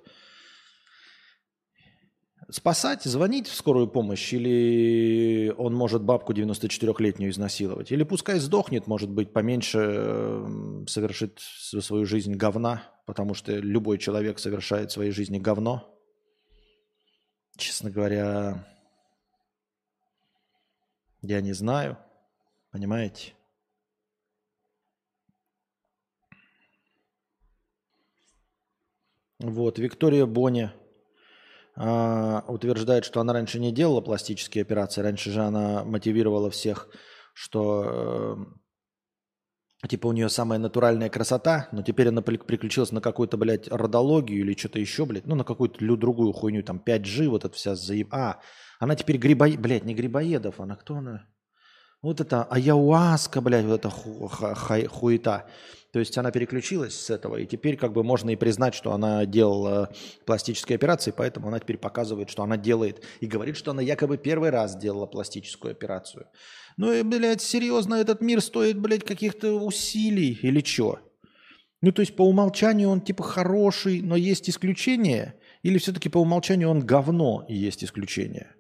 [2.52, 9.10] Спасать, звонить в скорую помощь, или он может бабку 94-летнюю изнасиловать, или пускай сдохнет, может
[9.10, 10.46] быть, поменьше
[10.88, 15.90] совершит свою жизнь говна, потому что любой человек совершает в своей жизни говно.
[17.58, 18.68] Честно говоря,
[21.24, 21.98] я не знаю,
[22.72, 23.34] понимаете?
[29.40, 30.70] Вот, Виктория Бони
[31.76, 35.02] а, утверждает, что она раньше не делала пластические операции.
[35.02, 36.90] Раньше же она мотивировала всех,
[37.34, 38.46] что
[39.84, 44.42] э, типа у нее самая натуральная красота, но теперь она приключилась на какую-то, блядь, родологию
[44.42, 48.14] или что-то еще, блядь, ну на какую-то другую хуйню, там 5G, вот это вся заеб...
[48.14, 48.40] А,
[48.84, 49.60] она теперь грибоед...
[49.60, 51.26] Блядь, не грибоедов, она кто она?
[52.02, 54.28] Вот это аяуаска, блядь, вот эта ху...
[54.28, 55.48] хуета.
[55.94, 59.26] То есть она переключилась с этого, и теперь как бы можно и признать, что она
[59.26, 59.94] делала
[60.26, 64.50] пластические операции, поэтому она теперь показывает, что она делает, и говорит, что она якобы первый
[64.50, 66.26] раз делала пластическую операцию.
[66.78, 71.00] Ну и, блядь, серьезно, этот мир стоит, блядь, каких-то усилий или что?
[71.82, 75.36] Ну, то есть по умолчанию он типа хороший, но есть исключения?
[75.62, 78.56] Или все-таки по умолчанию он говно и есть исключение?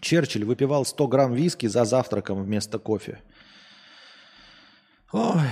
[0.00, 3.22] Черчилль выпивал 100 грамм виски за завтраком вместо кофе.
[5.12, 5.50] Ой.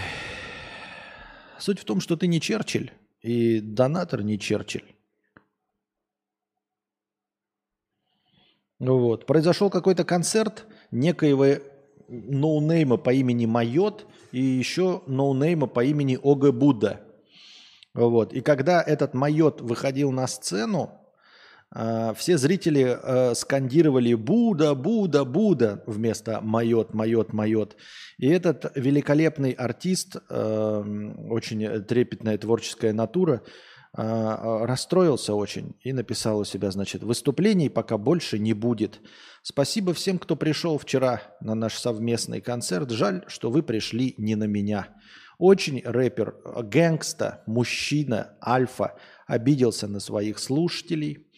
[1.59, 4.95] Суть в том, что ты не Черчилль, и донатор не Черчилль.
[8.79, 9.27] Вот.
[9.27, 11.61] Произошел какой-то концерт некоего
[12.09, 17.05] ноунейма по имени MAYOT и еще ноунейма по имени OG Buda.
[17.93, 18.33] Вот.
[18.33, 20.98] И когда этот MAYOT выходил на сцену,
[21.71, 27.77] все зрители э, скандировали «Буда, Буда, Буда» вместо «MAYOT, MAYOT, MAYOT».
[28.17, 33.43] И этот великолепный артист, эм, очень трепетная творческая натура,
[33.95, 39.01] а, расстроился очень и написал у себя, значит, выступлений пока больше не будет.
[39.43, 42.91] Спасибо всем, кто пришел вчера на наш совместный концерт.
[42.91, 44.89] Жаль, что вы пришли не на меня.
[45.39, 48.97] Очень рэпер, гэнгста, мужчина, альфа
[49.29, 51.29] обиделся на своих слушателей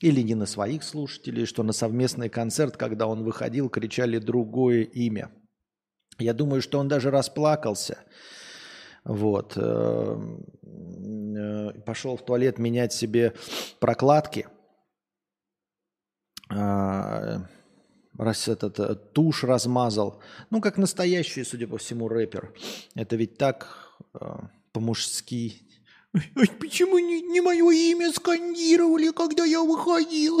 [0.00, 5.32] или не на своих слушателей, что на совместный концерт, когда он выходил, кричали другое имя.
[6.18, 7.98] Я думаю, что он даже расплакался.
[9.04, 9.54] Вот.
[9.56, 10.18] Э,
[10.62, 13.34] э, пошел в туалет менять себе
[13.78, 14.46] прокладки.
[16.50, 17.46] А,
[18.18, 20.20] раз этот э, тушь размазал.
[20.50, 22.52] Ну, как настоящий, судя по всему, рэпер.
[22.94, 23.96] Это ведь так
[24.72, 25.69] по-мужски.
[26.58, 30.40] Почему не, не мое имя скандировали, когда я выходил?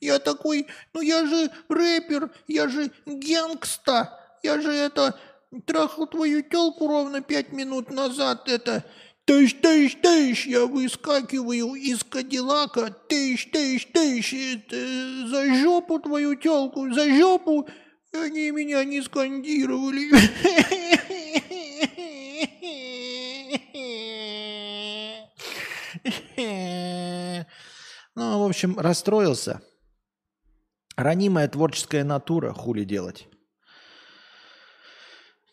[0.00, 5.18] Я такой, ну я же рэпер, я же гангста, я же это
[5.64, 8.84] трахал твою телку ровно пять минут назад, это
[9.26, 16.92] Тыщ, тыщ, тыщ, я выскакиваю из Кадиллака, тыщ, тыщ, тыщ, это, за жопу твою телку,
[16.92, 17.68] за жопу,
[18.12, 20.10] они меня не скандировали.
[28.14, 29.60] Ну, в общем, расстроился.
[30.96, 33.28] Ранимая творческая натура, хули делать.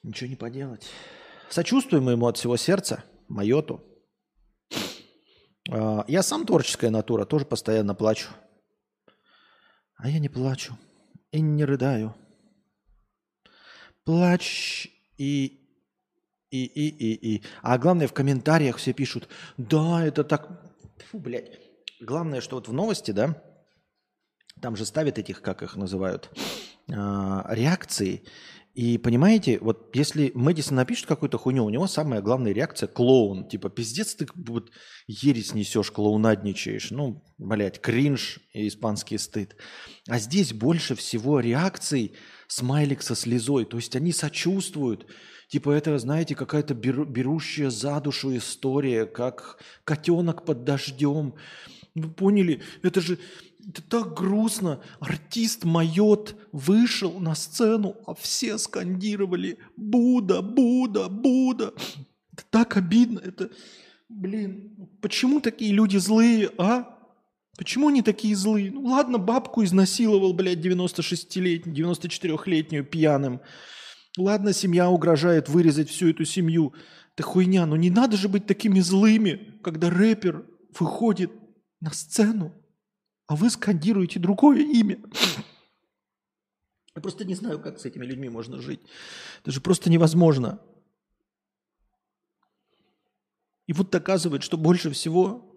[0.02, 0.90] Ничего не поделать.
[1.50, 3.82] Сочувствуем ему от всего сердца, Майоту.
[5.70, 8.30] А, я сам творческая натура, тоже постоянно плачу.
[9.98, 10.78] А я не плачу
[11.32, 12.16] и не рыдаю.
[14.06, 15.63] Плачь и
[16.54, 17.44] и, и, и, и.
[17.64, 20.72] А главное, в комментариях все пишут, да, это так...
[21.10, 21.60] Фу, блядь.
[22.00, 23.42] Главное, что вот в новости, да,
[24.62, 26.30] там же ставят этих, как их называют,
[26.88, 26.94] э,
[27.50, 28.24] реакции.
[28.76, 33.48] И понимаете, вот если Мэдисон напишет какую-то хуйню, у него самая главная реакция клоун.
[33.48, 34.72] Типа, пиздец, ты вот
[35.08, 36.92] ересь несешь, клоунадничаешь.
[36.92, 39.56] Ну, блядь, кринж и испанский стыд.
[40.08, 42.16] А здесь больше всего реакций
[42.48, 43.66] смайлик со слезой.
[43.66, 45.08] То есть они сочувствуют.
[45.48, 51.36] Типа это, знаете, какая-то беру, берущая за душу история, как котенок под дождем.
[51.96, 52.62] Вы поняли?
[52.82, 53.20] Это же
[53.68, 54.82] это так грустно.
[55.00, 61.74] Артист Майот вышел на сцену, а все скандировали «Буда, Буда, Буда».
[62.34, 63.20] Это так обидно.
[63.20, 63.50] Это,
[64.10, 66.90] блин, почему такие люди злые, а?
[67.58, 68.72] Почему они такие злые?
[68.72, 73.42] Ну ладно, бабку изнасиловал, блядь, 96-летнюю, 94-летнюю пьяным.
[74.18, 76.74] Ладно, семья угрожает вырезать всю эту семью.
[77.16, 80.46] Это хуйня, но не надо же быть такими злыми, когда рэпер
[80.78, 81.32] выходит
[81.80, 82.54] на сцену,
[83.28, 85.00] а вы скандируете другое имя.
[86.96, 88.82] Я просто не знаю, как с этими людьми можно жить.
[89.42, 90.62] Это же просто невозможно.
[93.66, 95.56] И вот доказывает, что больше всего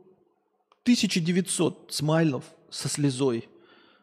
[0.83, 3.49] 1900 смайлов со слезой,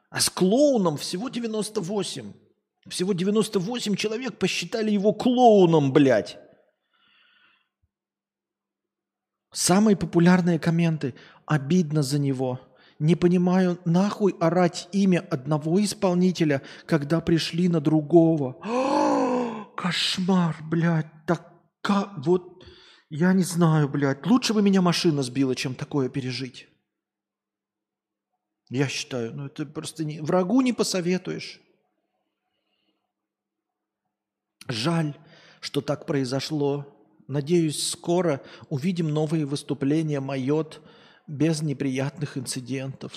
[0.10, 2.34] а с клоуном всего 98.
[2.88, 6.38] Всего 98 человек посчитали его клоуном, блядь.
[9.54, 11.14] Самые популярные комменты.
[11.46, 12.60] Обидно за него.
[13.00, 18.58] Не понимаю, нахуй орать имя одного исполнителя, когда пришли на другого.
[19.78, 21.08] Кошмар, блядь.
[21.26, 21.54] Так,
[22.18, 22.64] вот,
[23.10, 24.26] я не знаю, блядь.
[24.26, 26.68] Лучше бы меня машина сбила, чем такое пережить.
[28.70, 31.62] Я считаю, ну это просто не, врагу не посоветуешь.
[34.68, 35.18] Жаль,
[35.60, 36.88] что так произошло.
[37.28, 40.82] Надеюсь, скоро увидим новые выступления Майот
[41.28, 43.14] без неприятных инцидентов.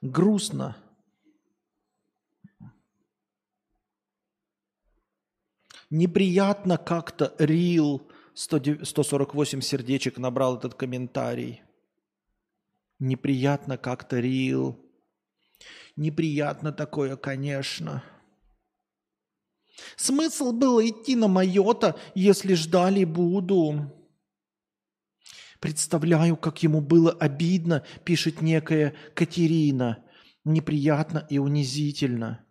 [0.00, 0.76] Грустно.
[5.90, 11.62] Неприятно как-то Рил 148 сердечек набрал этот комментарий.
[12.98, 14.78] Неприятно как-то Рил.
[15.96, 18.02] Неприятно такое, конечно.
[19.96, 23.92] Смысл было идти на Майота, если ждали буду.
[25.60, 30.04] Представляю, как ему было обидно, пишет некая Катерина.
[30.44, 32.44] Неприятно и унизительно.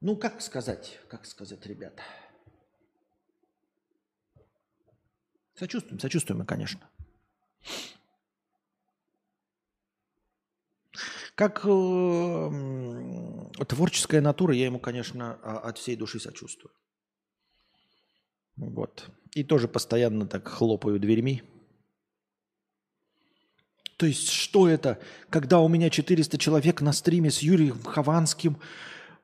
[0.00, 2.02] Ну, как сказать, как сказать, ребята?
[5.54, 6.86] Сочувствуем, сочувствуем, конечно.
[11.36, 12.50] Как э,
[13.68, 16.72] творческая натура, я ему, конечно, от всей души сочувствую.
[18.56, 19.10] Вот.
[19.34, 21.42] И тоже постоянно так хлопаю дверьми.
[23.98, 28.58] То есть что это, когда у меня 400 человек на стриме с Юрием Хованским?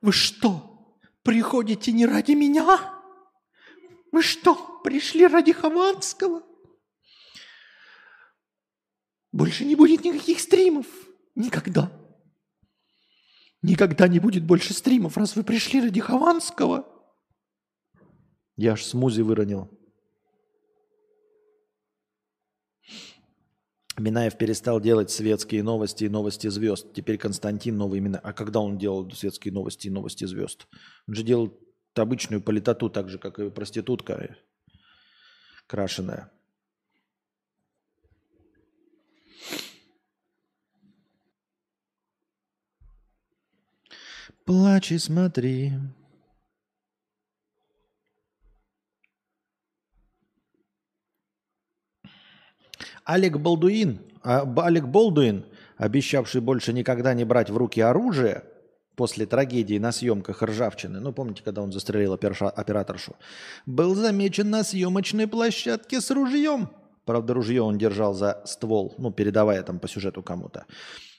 [0.02, 2.92] Вы что, приходите не ради меня?
[4.12, 6.42] Вы что, пришли ради Хованского?
[9.32, 10.84] Больше не будет никаких стримов.
[11.34, 11.90] Никогда.
[13.62, 16.84] Никогда не будет больше стримов, раз вы пришли ради Хованского.
[18.56, 19.70] Я аж смузи выронил.
[23.98, 26.92] Минаев перестал делать светские новости и новости звезд.
[26.92, 28.18] Теперь Константин новый имена.
[28.18, 30.66] А когда он делал светские новости и новости звезд?
[31.06, 31.56] Он же делал
[31.94, 34.36] обычную политоту, так же, как и проститутка
[35.66, 36.32] крашеная.
[44.44, 45.72] Плачь и смотри.
[53.04, 55.44] Олег Балдуин, а, Болдуин,
[55.76, 58.44] обещавший больше никогда не брать в руки оружие
[58.96, 63.16] после трагедии на съемках «Ржавчины», ну, помните, когда он застрелил операторшу,
[63.66, 66.68] был замечен на съемочной площадке с ружьем.
[67.04, 70.66] Правда, ружье он держал за ствол, ну, передавая там по сюжету кому-то.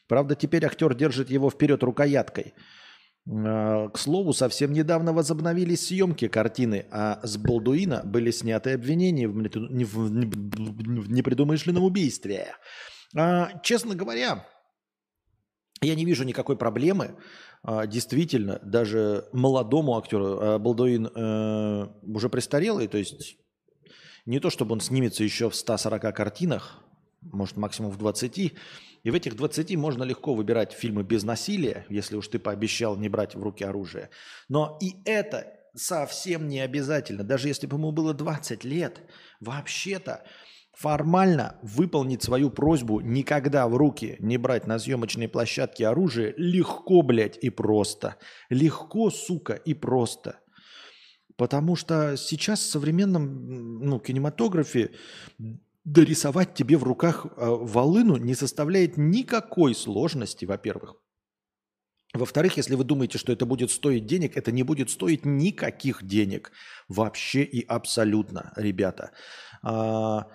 [0.08, 2.54] Правда, теперь актер держит его вперед рукояткой–
[3.26, 9.38] к слову, совсем недавно возобновились съемки картины, а с Болдуина были сняты обвинения в
[11.10, 12.54] непредумышленном убийстве.
[13.16, 14.46] А, честно говоря,
[15.82, 17.16] я не вижу никакой проблемы.
[17.62, 23.38] А, действительно, даже молодому актеру Болдуин э, уже престарелый, то есть
[24.26, 26.84] не то, чтобы он снимется еще в 140 картинах,
[27.32, 28.38] может максимум в 20,
[29.04, 33.10] и в этих 20 можно легко выбирать фильмы без насилия, если уж ты пообещал не
[33.10, 34.10] брать в руки оружие.
[34.50, 37.24] Но и это совсем не обязательно.
[37.24, 39.02] Даже если бы ему было 20 лет,
[39.40, 40.24] вообще-то
[40.74, 47.38] формально выполнить свою просьбу никогда в руки не брать на съемочной площадке оружие легко, блядь,
[47.42, 48.16] и просто.
[48.50, 50.40] Легко, сука, и просто.
[51.36, 54.92] Потому что сейчас в современном ну, кинематографе
[55.86, 60.96] дорисовать тебе в руках э, волыну не составляет никакой сложности, во-первых.
[62.14, 66.52] Во-вторых, если вы думаете, что это будет стоить денег, это не будет стоить никаких денег.
[66.88, 69.12] Вообще и абсолютно, ребята.
[69.64, 70.28] А,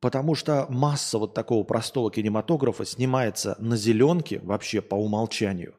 [0.00, 5.74] потому что масса вот такого простого кинематографа снимается на зеленке вообще по умолчанию.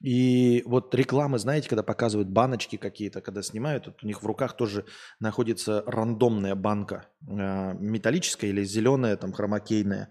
[0.00, 4.56] И вот рекламы, знаете, когда показывают баночки какие-то, когда снимают, вот у них в руках
[4.56, 4.86] тоже
[5.18, 10.08] находится рандомная банка, э, металлическая или зеленая, там хромакейная,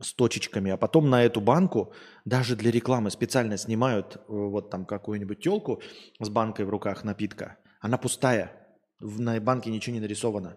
[0.00, 0.70] с точечками.
[0.70, 1.92] А потом на эту банку
[2.24, 5.82] даже для рекламы специально снимают э, вот там какую-нибудь телку
[6.20, 7.58] с банкой в руках напитка.
[7.80, 8.52] Она пустая,
[9.00, 10.56] на банке ничего не нарисовано.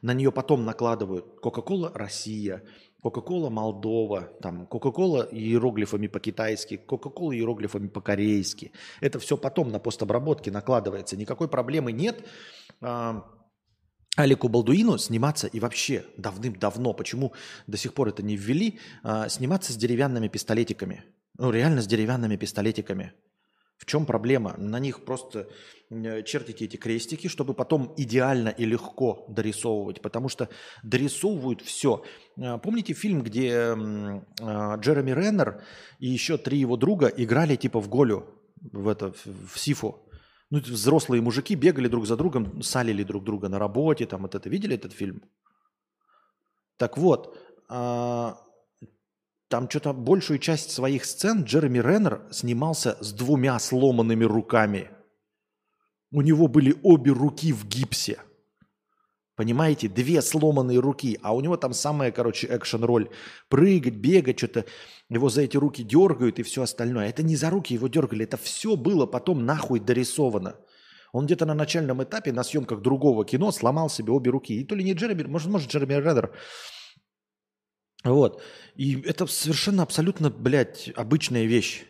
[0.00, 2.64] На нее потом накладывают Кока-Кола Россия,
[3.02, 8.70] Кока-кола Молдова, там Кока-кола иероглифами по-китайски, Кока-кола иероглифами по-корейски.
[9.00, 11.16] Это все потом на постобработке накладывается.
[11.16, 12.24] Никакой проблемы нет.
[12.80, 13.24] А,
[14.16, 17.32] Алику Балдуину сниматься и вообще давным-давно, почему
[17.66, 21.02] до сих пор это не ввели, а, сниматься с деревянными пистолетиками.
[21.38, 23.14] Ну, реально с деревянными пистолетиками.
[23.82, 24.54] В чем проблема?
[24.58, 25.48] На них просто
[25.90, 30.48] э, чертите эти крестики, чтобы потом идеально и легко дорисовывать, потому что
[30.84, 32.04] дорисовывают все.
[32.36, 35.64] Э, помните фильм, где э, Джереми Реннер
[35.98, 38.24] и еще три его друга играли типа в голю,
[38.60, 40.08] в, это, в сифу?
[40.50, 44.48] Ну, взрослые мужики бегали друг за другом, салили друг друга на работе, там вот это.
[44.48, 45.24] Видели этот фильм?
[46.76, 47.36] Так вот,
[47.68, 48.36] а,
[49.52, 54.88] там что-то большую часть своих сцен Джереми Реннер снимался с двумя сломанными руками.
[56.10, 58.20] У него были обе руки в гипсе.
[59.36, 63.10] Понимаете, две сломанные руки, а у него там самая, короче, экшен-роль.
[63.50, 64.64] Прыгать, бегать, что-то
[65.10, 67.10] его за эти руки дергают и все остальное.
[67.10, 70.56] Это не за руки его дергали, это все было потом нахуй дорисовано.
[71.12, 74.58] Он где-то на начальном этапе на съемках другого кино сломал себе обе руки.
[74.58, 76.32] И то ли не Джереми, может, может Джереми Реннер
[78.04, 78.42] вот.
[78.76, 81.84] И это совершенно абсолютно, блядь, обычная вещь.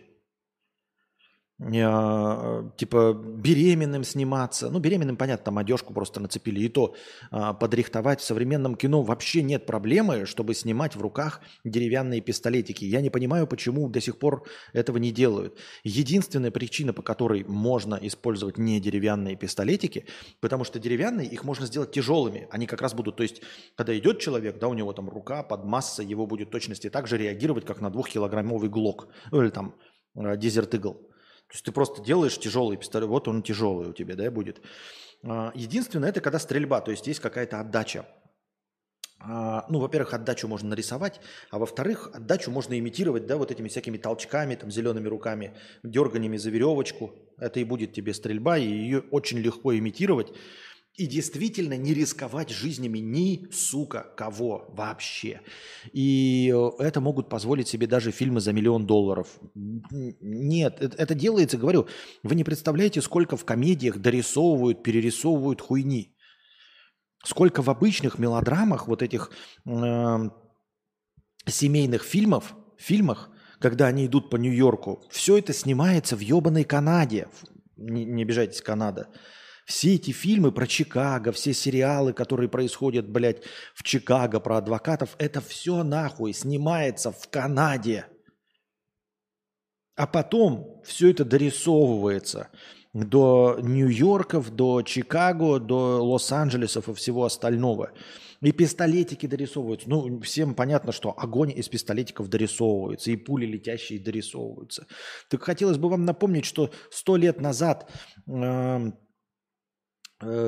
[1.65, 4.71] Э, типа беременным сниматься.
[4.71, 6.61] Ну, беременным, понятно, там одежку просто нацепили.
[6.61, 6.95] И то
[7.31, 12.85] а, подрихтовать в современном кино вообще нет проблемы, чтобы снимать в руках деревянные пистолетики.
[12.85, 15.59] Я не понимаю, почему до сих пор этого не делают.
[15.85, 20.07] Единственная причина, по которой можно использовать не деревянные пистолетики,
[20.41, 22.49] потому что деревянные их можно сделать тяжелыми.
[22.51, 23.43] Они как раз будут, то есть,
[23.77, 27.19] когда идет человек, да, у него там рука под массой, его будет точности так же
[27.19, 29.09] реагировать, как на двухкилограммовый глок.
[29.31, 29.75] Ну, или там
[30.15, 31.12] дезерт игл.
[31.53, 34.63] То есть ты просто делаешь тяжелый пистолет, вот он тяжелый у тебя, да, будет.
[35.23, 38.07] А, единственное, это когда стрельба, то есть есть какая-то отдача.
[39.21, 43.99] а, ну, во-первых, отдачу можно нарисовать, а во-вторых, отдачу можно имитировать, да, вот этими всякими
[43.99, 47.15] толчками, там, зелеными руками, дерганиями за веревочку.
[47.37, 50.33] Это и будет тебе стрельба, и ее очень легко имитировать.
[50.95, 55.41] И действительно не рисковать жизнями ни, сука, кого вообще.
[55.91, 59.41] И э, это могут позволить себе даже фильмы за миллион долларов.
[59.55, 61.89] Нет, это, делается, говорю,
[62.23, 66.15] вы не представляете, сколько в комедиях дорисовывают, перерисовывают хуйни.
[67.25, 69.31] Сколько в обычных мелодрамах, вот этих
[69.65, 70.31] э,
[71.47, 73.31] семейных фильмов, фильмах,
[73.61, 77.29] когда они идут по Нью-Йорку, все это снимается в ебаной Канаде.
[77.77, 79.09] Не, не обижайтесь, Канада.
[79.67, 83.43] Все эти фильмы про Чикаго, все сериалы, которые происходят, блядь,
[83.75, 88.07] в Чикаго про адвокатов, это все нахуй снимается в Канаде.
[89.95, 92.49] А потом все это дорисовывается
[92.93, 97.93] до Нью-Йорков, до Чикаго, до Лос-Анджелесов и всего остального.
[98.43, 99.89] И пистолетики дорисовываются.
[99.89, 104.87] Ну, всем понятно, что огонь из пистолетиков дорисовывается, и пули летящие дорисовываются.
[105.31, 107.89] Так хотелось бы вам напомнить, что сто лет назад
[108.27, 108.93] э,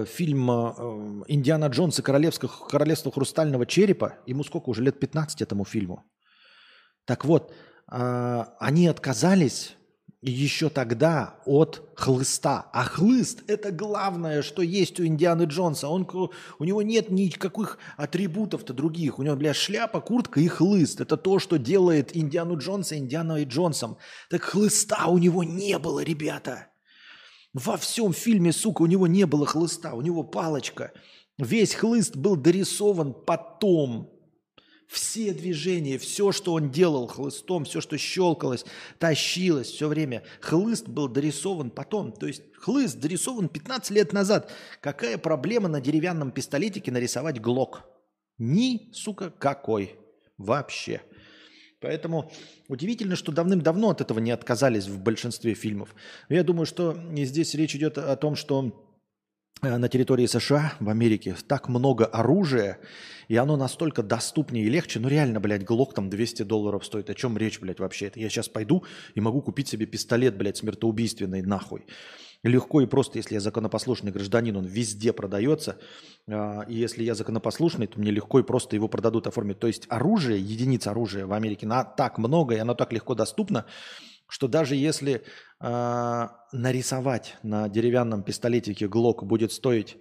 [0.06, 5.64] фильм э, «Индиана Джонс и королевство, королевство хрустального черепа», ему сколько уже, лет 15 этому
[5.64, 6.04] фильму.
[7.04, 7.52] Так вот,
[7.90, 9.76] э, они отказались
[10.26, 12.66] еще тогда от хлыста.
[12.72, 15.88] А хлыст– это главное, что есть у Индианы Джонса.
[15.88, 16.08] Он,
[16.58, 19.18] у него нет никаких атрибутов-то других.
[19.18, 21.00] У него, бля, шляпа, куртка и хлыст.
[21.00, 23.98] Это то, что делает Индиану Джонса Индианой Джонсом.
[24.30, 26.68] Так хлыста у него не было, ребята.
[27.54, 30.92] Во всем фильме, сука, у него не было хлыста, у него палочка.
[31.38, 34.10] Весь хлыст был дорисован потом,
[34.88, 38.64] все движения, все, что он делал хлыстом, все, что щелкалось,
[38.98, 40.22] тащилось все время.
[40.40, 42.12] Хлыст был дорисован потом.
[42.12, 44.52] То есть хлыст дорисован 15 лет назад.
[44.80, 47.84] Какая проблема на деревянном пистолетике нарисовать глок?
[48.38, 49.96] Ни, сука, какой.
[50.38, 51.02] Вообще.
[51.84, 52.30] Поэтому
[52.68, 55.94] удивительно, что давным-давно от этого не отказались в большинстве фильмов.
[56.30, 58.72] Я думаю, что здесь речь идет о том, что
[59.64, 62.78] Э, на территории США, в Америке, так много оружия,
[63.28, 65.00] и оно настолько доступнее и легче.
[65.00, 67.08] Ну реально, блядь, глок там 200 долларов стоит.
[67.10, 68.06] О чем речь, блядь, вообще?
[68.06, 71.86] Это я сейчас пойду и могу купить себе пистолет, блядь, смертоубийственный, нахуй.
[72.44, 75.78] Легко и просто, если я законопослушный гражданин, он везде продается.
[76.30, 79.58] А, и если я законопослушный, то мне легко и просто его продадут, оформить.
[79.58, 83.64] То есть оружие, единиц оружия в Америке на так много, и оно так легко доступно,
[84.28, 85.22] что даже если
[85.60, 89.96] э, нарисовать на деревянном пистолетике Глок будет стоить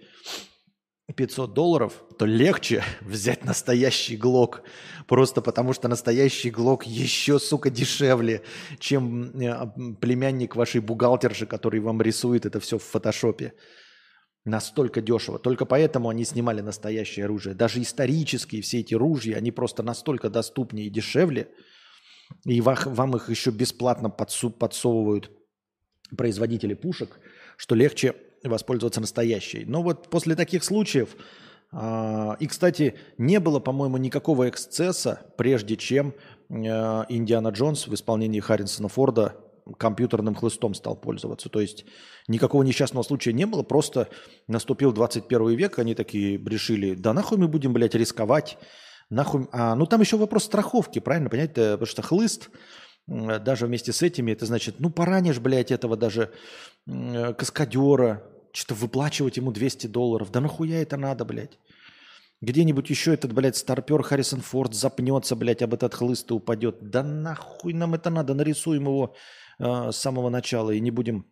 [1.12, 4.62] 500 долларов, то легче взять настоящий Глок.
[5.06, 8.42] Просто потому что настоящий Глок еще, сука, дешевле,
[8.78, 9.66] чем э,
[10.00, 13.52] племянник вашей бухгалтерши, который вам рисует это все в фотошопе.
[14.44, 15.38] Настолько дешево.
[15.38, 17.54] Только поэтому они снимали настоящее оружие.
[17.54, 21.48] Даже исторические все эти ружья, они просто настолько доступнее и дешевле–
[22.44, 25.30] и вам их еще бесплатно подсовывают
[26.16, 27.18] производители пушек,
[27.56, 28.14] что легче
[28.48, 29.64] воспользоваться настоящей.
[29.64, 31.16] Но вот после таких случаев,
[31.72, 36.14] а, и, кстати, не было, по-моему, никакого эксцесса, прежде чем
[36.50, 39.36] а, Индиана Джонс в исполнении Харрисона Форда
[39.78, 41.48] компьютерным хлыстом стал пользоваться.
[41.48, 41.86] То есть
[42.28, 44.08] никакого несчастного случая не было, просто
[44.46, 48.58] наступил 21 век, они такие решили, да нахуй мы будем, блядь, рисковать,
[49.10, 51.54] Нахуй, а, ну там еще вопрос страховки, правильно понять?
[51.54, 52.50] Потому что хлыст,
[53.06, 56.32] даже вместе с этими, это значит, ну поранишь, блядь, этого даже
[56.86, 58.24] каскадера,
[58.54, 60.30] что-то выплачивать ему 200 долларов.
[60.30, 61.58] Да нахуя это надо, блядь?
[62.40, 66.76] Где-нибудь еще этот, блядь, старпер Харрисон Форд запнется, блядь, об этот хлыст и упадет.
[66.80, 68.34] Да нахуй нам это надо?
[68.34, 69.14] Нарисуем его
[69.58, 71.26] э, с самого начала и не будем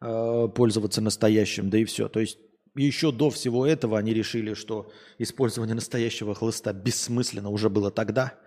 [0.00, 2.08] э, пользоваться настоящим, да и все.
[2.08, 2.38] То есть
[2.74, 8.38] еще до всего этого они решили, что использование настоящего хлыста бессмысленно уже было тогда.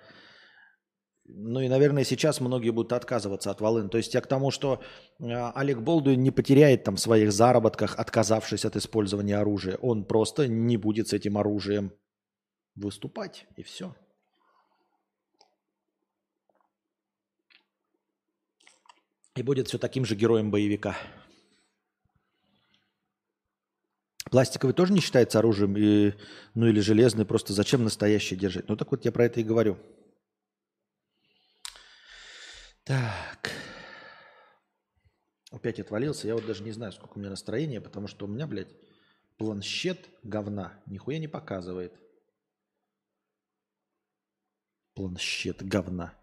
[1.32, 3.90] Ну и, наверное, сейчас многие будут отказываться от волын.
[3.90, 4.82] То есть я к тому, что
[5.20, 9.78] э, Олег Болдуин не потеряет там своих заработках, отказавшись от использования оружия.
[9.78, 11.94] Он просто не будет с этим оружием
[12.76, 13.96] выступать, и все.
[19.36, 20.98] И будет все таким же героем боевика.
[24.32, 26.14] Пластиковый тоже не считается оружием, и,
[26.56, 28.68] ну или железный, просто зачем настоящий держать?
[28.68, 29.78] Ну так вот я про это и говорю.
[32.90, 33.52] Так.
[35.52, 36.28] Опять отвалился.
[36.28, 38.76] Я вот даже не знаю, сколько у меня настроения, потому что у меня, блядь,
[39.38, 41.94] планшет говна нихуя не показывает.
[44.96, 46.16] Планшет говна.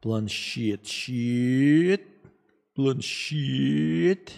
[0.00, 2.02] Планшет, щит
[2.74, 4.32] планшет.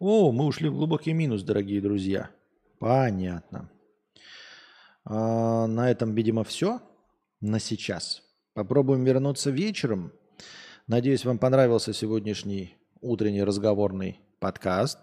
[0.00, 2.32] О, мы ушли в глубокий минус, дорогие друзья.
[2.80, 3.70] Понятно.
[5.08, 6.80] А, на этом, видимо, все
[7.40, 8.22] на сейчас.
[8.54, 10.12] Попробуем вернуться вечером.
[10.88, 14.98] Надеюсь, вам понравился сегодняшний утренний разговорный подкаст.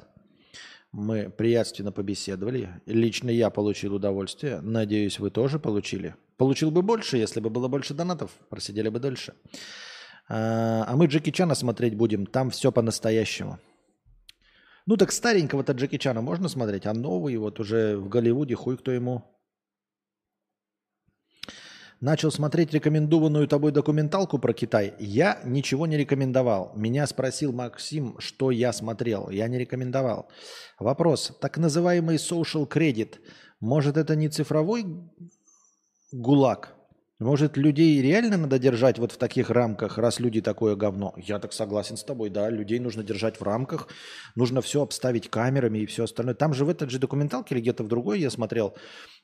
[0.92, 2.82] Мы приятственно побеседовали.
[2.86, 4.60] Лично я получил удовольствие.
[4.62, 6.16] Надеюсь, вы тоже получили.
[6.38, 8.32] Получил бы больше, если бы было больше донатов.
[8.50, 9.34] Просидели бы дольше.
[10.28, 12.26] А, а мы Джеки Чана смотреть будем.
[12.26, 13.58] Там все по-настоящему.
[14.86, 18.92] Ну так старенького-то Джеки Чана можно смотреть, а новый вот уже в Голливуде хуй кто
[18.92, 19.24] ему.
[22.04, 24.94] Начал смотреть рекомендованную тобой документалку про Китай.
[25.00, 26.74] Я ничего не рекомендовал.
[26.76, 29.30] Меня спросил Максим, что я смотрел.
[29.30, 30.28] Я не рекомендовал.
[30.80, 31.32] Вопрос.
[31.40, 33.20] Так называемый social credit.
[33.62, 34.86] Может это не цифровой
[36.12, 36.76] гулаг?
[37.24, 41.14] Может, людей реально надо держать вот в таких рамках, раз люди такое говно?
[41.16, 43.88] Я так согласен с тобой, да, людей нужно держать в рамках,
[44.36, 46.36] нужно все обставить камерами и все остальное.
[46.36, 48.76] Там же в этой же документалке или где-то в другой я смотрел,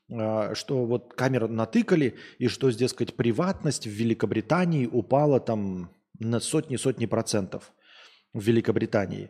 [0.10, 6.40] а, что вот камеры натыкали, и что, здесь сказать, приватность в Великобритании упала там на
[6.40, 7.74] сотни-сотни процентов
[8.34, 9.30] в Великобритании,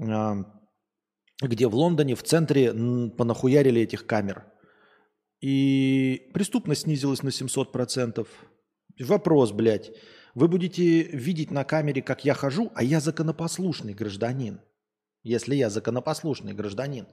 [0.00, 0.36] а,
[1.42, 2.72] где в Лондоне в центре
[3.16, 4.44] понахуярили этих камер–
[5.44, 8.26] и преступность снизилась на 700%.
[8.98, 9.92] Вопрос, блядь.
[10.34, 14.62] Вы будете видеть на камере, как я хожу, а я законопослушный гражданин.
[15.22, 17.06] Если я законопослушный гражданин.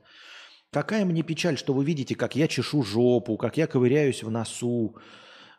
[0.72, 4.96] Какая мне печаль, что вы видите, как я чешу жопу, как я ковыряюсь в носу,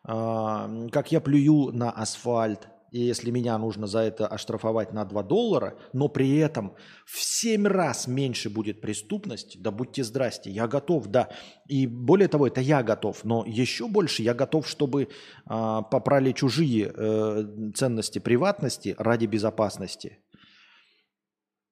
[0.08, 5.22] э, как я плюю на асфальт, и если меня нужно за это оштрафовать на 2
[5.22, 6.74] доллара, но при этом
[7.06, 11.30] в 7 раз меньше будет преступность, да будьте здрасте, я готов, да.
[11.68, 15.08] И более того, это я готов, но еще больше я готов, чтобы
[15.46, 20.18] а, попрали чужие э, ценности приватности ради безопасности.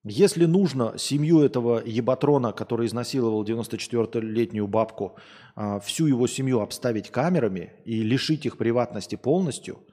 [0.03, 5.19] Если нужно семью этого ебатрона, который изнасиловал 94-летнюю бабку,
[5.55, 9.85] а, всю его семью обставить камерами и лишить их приватности полностью–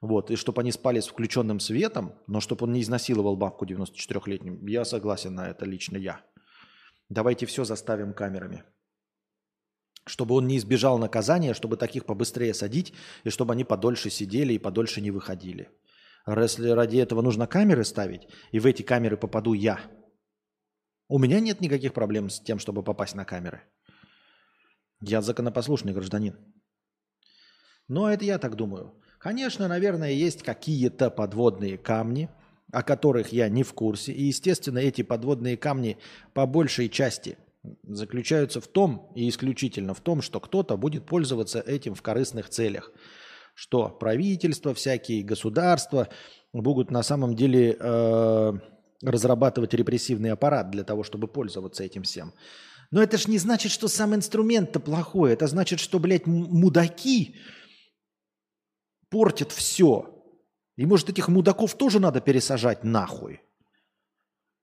[0.00, 4.66] вот, и чтобы они спали с включенным светом, но чтобы он не изнасиловал бабку 94-летнюю.
[4.66, 6.24] Я согласен на это, лично я.
[7.10, 8.64] Давайте все заставим камерами.
[10.06, 12.94] Чтобы он не избежал наказания, чтобы таких побыстрее садить,
[13.24, 15.70] и чтобы они подольше сидели и подольше не выходили.
[16.26, 18.22] Если ради этого нужно камеры ставить,
[18.52, 19.80] и в эти камеры попаду я,
[21.08, 23.62] у меня нет никаких проблем с тем, чтобы попасть на камеры.
[25.02, 26.38] Я законопослушный гражданин.
[27.88, 28.99] Но это я так думаю.
[29.20, 32.30] Конечно, наверное, есть какие-то подводные камни,
[32.72, 34.12] о которых я не в курсе.
[34.12, 35.98] И, естественно, эти подводные камни
[36.32, 37.36] по большей части
[37.86, 42.92] заключаются в том и исключительно в том, что кто-то будет пользоваться этим в корыстных целях.
[43.54, 46.08] Что правительство, всякие государства
[46.54, 48.52] будут на самом деле э,
[49.02, 52.32] разрабатывать репрессивный аппарат для того, чтобы пользоваться этим всем.
[52.90, 55.34] Но это ж не значит, что сам инструмент-то плохой.
[55.34, 57.36] Это значит, что, блядь, мудаки,
[59.10, 60.16] портит все.
[60.76, 63.42] И может этих мудаков тоже надо пересажать нахуй.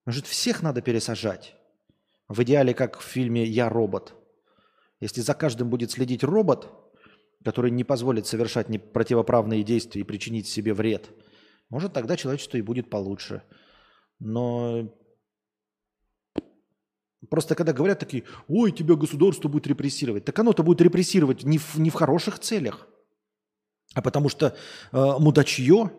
[0.06, 1.56] Может всех надо пересажать.
[2.28, 4.16] В идеале, как в фильме «Я робот».
[5.00, 6.70] Если за каждым будет следить робот,
[7.44, 11.10] который не позволит совершать противоправные действия и причинить себе вред,
[11.70, 13.44] может тогда человечество и будет получше.
[14.20, 14.92] Но
[17.30, 21.78] просто когда говорят такие, ой, тебя государство будет репрессировать, так оно-то будет репрессировать не в,
[21.78, 22.88] не в хороших целях
[23.98, 24.56] а потому что
[24.92, 25.92] э, мудачье,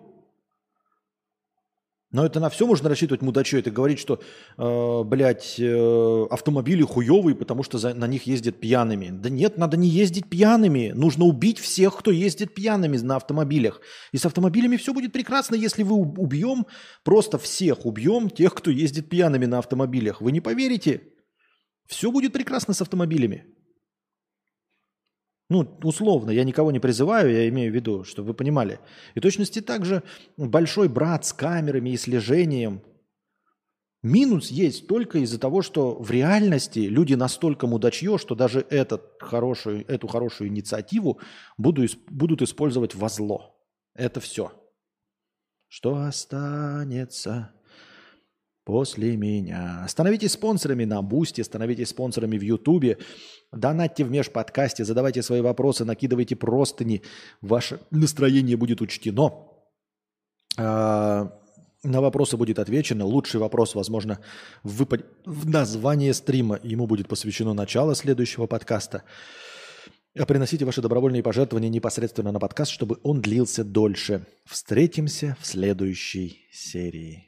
[2.13, 3.59] но это на все можно рассчитывать мудачье.
[3.59, 4.21] Это говорить, что,
[4.57, 9.11] э, блядь, э, автомобили хуевые, потому что за, на них ездят пьяными.
[9.11, 10.93] Да нет, надо не ездить пьяными.
[10.95, 13.81] Нужно убить всех, кто ездит пьяными на автомобилях.
[14.13, 16.67] И с автомобилями все будет прекрасно, если вы убьем,
[17.03, 20.21] просто всех убьем тех, кто ездит пьяными на автомобилях.
[20.21, 21.03] Вы не поверите.
[21.89, 23.58] Все будет прекрасно с автомобилями.
[25.49, 28.81] Ну, условно, я никого не призываю, я имею в виду, чтобы вы понимали.
[29.15, 30.03] И точности также
[30.37, 32.83] большой брат с камерами и слежением.
[34.03, 39.85] Минус есть только из-за того, что в реальности люди настолько мудачье, что даже этот хорошую,
[39.89, 41.19] эту хорошую инициативу
[41.57, 43.57] буду, будут использовать во зло.
[43.95, 44.53] Это все.
[45.67, 47.53] Что останется
[48.69, 49.87] после меня.
[49.89, 52.99] Становитесь спонсорами на Boosty, становитесь спонсорами в Ютубе,
[53.51, 57.01] донатьте в межподкастье, задавайте свои вопросы, накидывайте простыни,
[57.41, 59.33] ваше настроение будет учтено.
[60.59, 61.33] А,
[61.83, 63.07] на вопросы будет отвечено.
[63.07, 64.19] Лучший вопрос, возможно,
[64.65, 66.61] выпадет в название стрима.
[66.63, 69.03] Ему будет посвящено начало следующего подкаста.
[70.15, 74.27] А приносите ваши добровольные пожертвования непосредственно на подкаст, чтобы он длился дольше.
[74.45, 77.28] Встретимся в следующей серии.